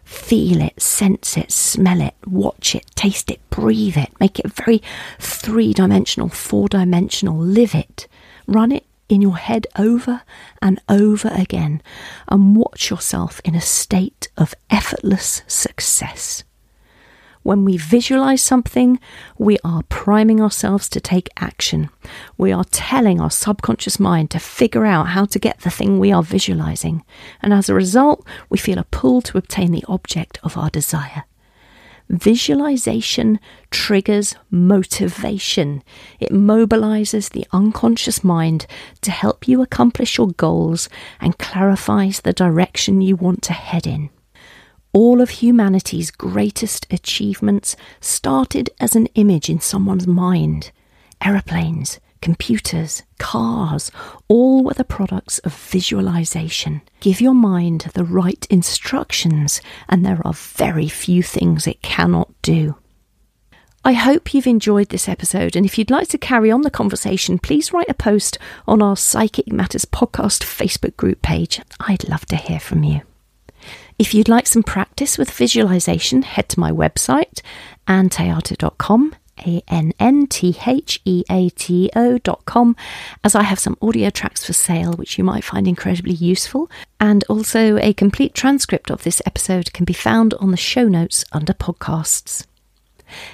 Feel 0.08 0.62
it, 0.62 0.80
sense 0.80 1.36
it, 1.36 1.52
smell 1.52 2.00
it, 2.00 2.14
watch 2.26 2.74
it, 2.74 2.86
taste 2.94 3.30
it, 3.30 3.40
breathe 3.50 3.98
it. 3.98 4.10
Make 4.18 4.38
it 4.38 4.50
very 4.50 4.80
three 5.18 5.74
dimensional, 5.74 6.30
four 6.30 6.66
dimensional. 6.66 7.36
Live 7.36 7.74
it. 7.74 8.08
Run 8.46 8.72
it 8.72 8.86
in 9.10 9.20
your 9.20 9.36
head 9.36 9.66
over 9.76 10.22
and 10.62 10.80
over 10.88 11.28
again 11.28 11.82
and 12.26 12.56
watch 12.56 12.88
yourself 12.88 13.42
in 13.44 13.54
a 13.54 13.60
state 13.60 14.28
of 14.38 14.54
effortless 14.70 15.42
success. 15.46 16.42
When 17.48 17.64
we 17.64 17.78
visualize 17.78 18.42
something, 18.42 19.00
we 19.38 19.56
are 19.64 19.82
priming 19.84 20.38
ourselves 20.38 20.86
to 20.90 21.00
take 21.00 21.30
action. 21.38 21.88
We 22.36 22.52
are 22.52 22.64
telling 22.64 23.22
our 23.22 23.30
subconscious 23.30 23.98
mind 23.98 24.30
to 24.32 24.38
figure 24.38 24.84
out 24.84 25.08
how 25.08 25.24
to 25.24 25.38
get 25.38 25.60
the 25.60 25.70
thing 25.70 25.98
we 25.98 26.12
are 26.12 26.22
visualizing. 26.22 27.06
And 27.40 27.54
as 27.54 27.70
a 27.70 27.74
result, 27.74 28.26
we 28.50 28.58
feel 28.58 28.78
a 28.78 28.84
pull 28.84 29.22
to 29.22 29.38
obtain 29.38 29.72
the 29.72 29.82
object 29.88 30.38
of 30.42 30.58
our 30.58 30.68
desire. 30.68 31.24
Visualization 32.10 33.40
triggers 33.70 34.34
motivation. 34.50 35.82
It 36.20 36.32
mobilizes 36.32 37.30
the 37.30 37.46
unconscious 37.50 38.22
mind 38.22 38.66
to 39.00 39.10
help 39.10 39.48
you 39.48 39.62
accomplish 39.62 40.18
your 40.18 40.32
goals 40.32 40.90
and 41.18 41.38
clarifies 41.38 42.20
the 42.20 42.34
direction 42.34 43.00
you 43.00 43.16
want 43.16 43.40
to 43.44 43.54
head 43.54 43.86
in. 43.86 44.10
All 44.92 45.20
of 45.20 45.30
humanity's 45.30 46.10
greatest 46.10 46.86
achievements 46.90 47.76
started 48.00 48.70
as 48.80 48.96
an 48.96 49.06
image 49.14 49.50
in 49.50 49.60
someone's 49.60 50.06
mind. 50.06 50.70
Aeroplanes, 51.22 52.00
computers, 52.22 53.02
cars, 53.18 53.90
all 54.28 54.64
were 54.64 54.74
the 54.74 54.84
products 54.84 55.38
of 55.40 55.54
visualization. 55.54 56.80
Give 57.00 57.20
your 57.20 57.34
mind 57.34 57.90
the 57.94 58.04
right 58.04 58.46
instructions, 58.50 59.60
and 59.88 60.04
there 60.04 60.20
are 60.24 60.32
very 60.32 60.88
few 60.88 61.22
things 61.22 61.66
it 61.66 61.82
cannot 61.82 62.30
do. 62.42 62.76
I 63.84 63.92
hope 63.92 64.34
you've 64.34 64.46
enjoyed 64.46 64.88
this 64.88 65.08
episode, 65.08 65.54
and 65.54 65.64
if 65.64 65.78
you'd 65.78 65.90
like 65.90 66.08
to 66.08 66.18
carry 66.18 66.50
on 66.50 66.62
the 66.62 66.70
conversation, 66.70 67.38
please 67.38 67.72
write 67.72 67.88
a 67.88 67.94
post 67.94 68.38
on 68.66 68.82
our 68.82 68.96
Psychic 68.96 69.52
Matters 69.52 69.84
podcast 69.84 70.42
Facebook 70.42 70.96
group 70.96 71.22
page. 71.22 71.60
I'd 71.80 72.08
love 72.08 72.26
to 72.26 72.36
hear 72.36 72.58
from 72.58 72.84
you. 72.84 73.02
If 73.98 74.14
you'd 74.14 74.28
like 74.28 74.46
some 74.46 74.62
practice 74.62 75.18
with 75.18 75.30
visualization, 75.30 76.22
head 76.22 76.48
to 76.50 76.60
my 76.60 76.70
website, 76.70 77.40
anntheato.com, 77.86 79.14
A 79.46 79.62
N 79.68 79.92
N 79.98 80.26
T 80.26 80.56
H 80.66 81.00
E 81.04 81.24
A 81.30 81.48
T 81.50 81.90
O.com, 81.96 82.76
as 83.24 83.34
I 83.34 83.42
have 83.42 83.58
some 83.58 83.76
audio 83.82 84.10
tracks 84.10 84.44
for 84.44 84.52
sale 84.52 84.92
which 84.92 85.18
you 85.18 85.24
might 85.24 85.44
find 85.44 85.66
incredibly 85.66 86.14
useful. 86.14 86.70
And 87.00 87.24
also, 87.28 87.76
a 87.78 87.92
complete 87.92 88.34
transcript 88.34 88.90
of 88.90 89.02
this 89.02 89.22
episode 89.26 89.72
can 89.72 89.84
be 89.84 89.92
found 89.92 90.34
on 90.34 90.50
the 90.50 90.56
show 90.56 90.88
notes 90.88 91.24
under 91.32 91.52
podcasts. 91.52 92.44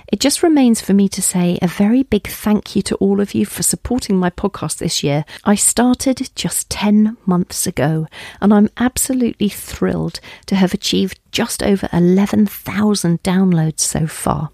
It 0.08 0.20
just 0.20 0.42
remains 0.42 0.80
for 0.80 0.92
me 0.92 1.08
to 1.08 1.22
say 1.22 1.58
a 1.60 1.66
very 1.66 2.02
big 2.02 2.26
thank 2.26 2.76
you 2.76 2.82
to 2.82 2.94
all 2.96 3.20
of 3.20 3.34
you 3.34 3.46
for 3.46 3.62
supporting 3.62 4.16
my 4.16 4.30
podcast 4.30 4.78
this 4.78 5.02
year. 5.02 5.24
I 5.44 5.54
started 5.54 6.30
just 6.34 6.70
10 6.70 7.16
months 7.26 7.66
ago, 7.66 8.06
and 8.40 8.52
I'm 8.52 8.70
absolutely 8.76 9.48
thrilled 9.48 10.20
to 10.46 10.56
have 10.56 10.74
achieved 10.74 11.18
just 11.32 11.62
over 11.62 11.88
11,000 11.92 13.22
downloads 13.22 13.80
so 13.80 14.06
far. 14.06 14.50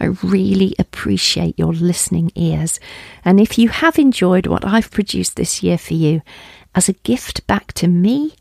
I 0.00 0.06
really 0.22 0.74
appreciate 0.78 1.58
your 1.58 1.72
listening 1.72 2.32
ears. 2.34 2.80
And 3.24 3.40
if 3.40 3.58
you 3.58 3.68
have 3.68 3.98
enjoyed 3.98 4.46
what 4.46 4.64
I've 4.64 4.90
produced 4.90 5.36
this 5.36 5.62
year 5.62 5.78
for 5.78 5.94
you, 5.94 6.22
as 6.74 6.88
a 6.88 6.94
gift 6.94 7.46
back 7.46 7.72
to 7.74 7.88
me, 7.88 8.34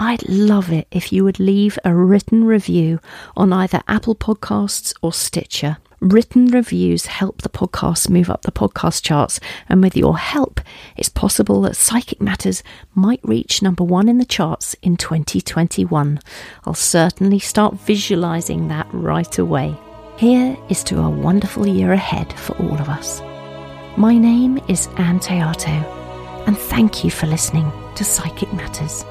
I'd 0.00 0.28
love 0.28 0.70
it 0.70 0.86
if 0.92 1.12
you 1.12 1.24
would 1.24 1.40
leave 1.40 1.76
a 1.84 1.92
written 1.92 2.44
review 2.44 3.00
on 3.36 3.52
either 3.52 3.82
Apple 3.88 4.14
Podcasts 4.14 4.94
or 5.02 5.12
Stitcher. 5.12 5.78
Written 5.98 6.46
reviews 6.46 7.06
help 7.06 7.42
the 7.42 7.48
podcast 7.48 8.08
move 8.08 8.30
up 8.30 8.42
the 8.42 8.52
podcast 8.52 9.02
charts, 9.02 9.40
and 9.68 9.82
with 9.82 9.96
your 9.96 10.16
help, 10.16 10.60
it's 10.96 11.08
possible 11.08 11.62
that 11.62 11.74
Psychic 11.74 12.20
Matters 12.20 12.62
might 12.94 13.18
reach 13.24 13.60
number 13.60 13.82
one 13.82 14.08
in 14.08 14.18
the 14.18 14.24
charts 14.24 14.76
in 14.82 14.96
2021. 14.96 16.20
I'll 16.64 16.74
certainly 16.74 17.40
start 17.40 17.74
visualizing 17.74 18.68
that 18.68 18.86
right 18.92 19.36
away. 19.36 19.76
Here 20.16 20.56
is 20.68 20.84
to 20.84 21.00
a 21.00 21.10
wonderful 21.10 21.66
year 21.66 21.92
ahead 21.92 22.32
for 22.38 22.56
all 22.58 22.74
of 22.74 22.88
us. 22.88 23.20
My 23.96 24.16
name 24.16 24.60
is 24.68 24.86
Ann 24.96 25.18
Theato, 25.18 25.72
and 26.46 26.56
thank 26.56 27.02
you 27.02 27.10
for 27.10 27.26
listening 27.26 27.72
to 27.96 28.04
Psychic 28.04 28.52
Matters. 28.52 29.04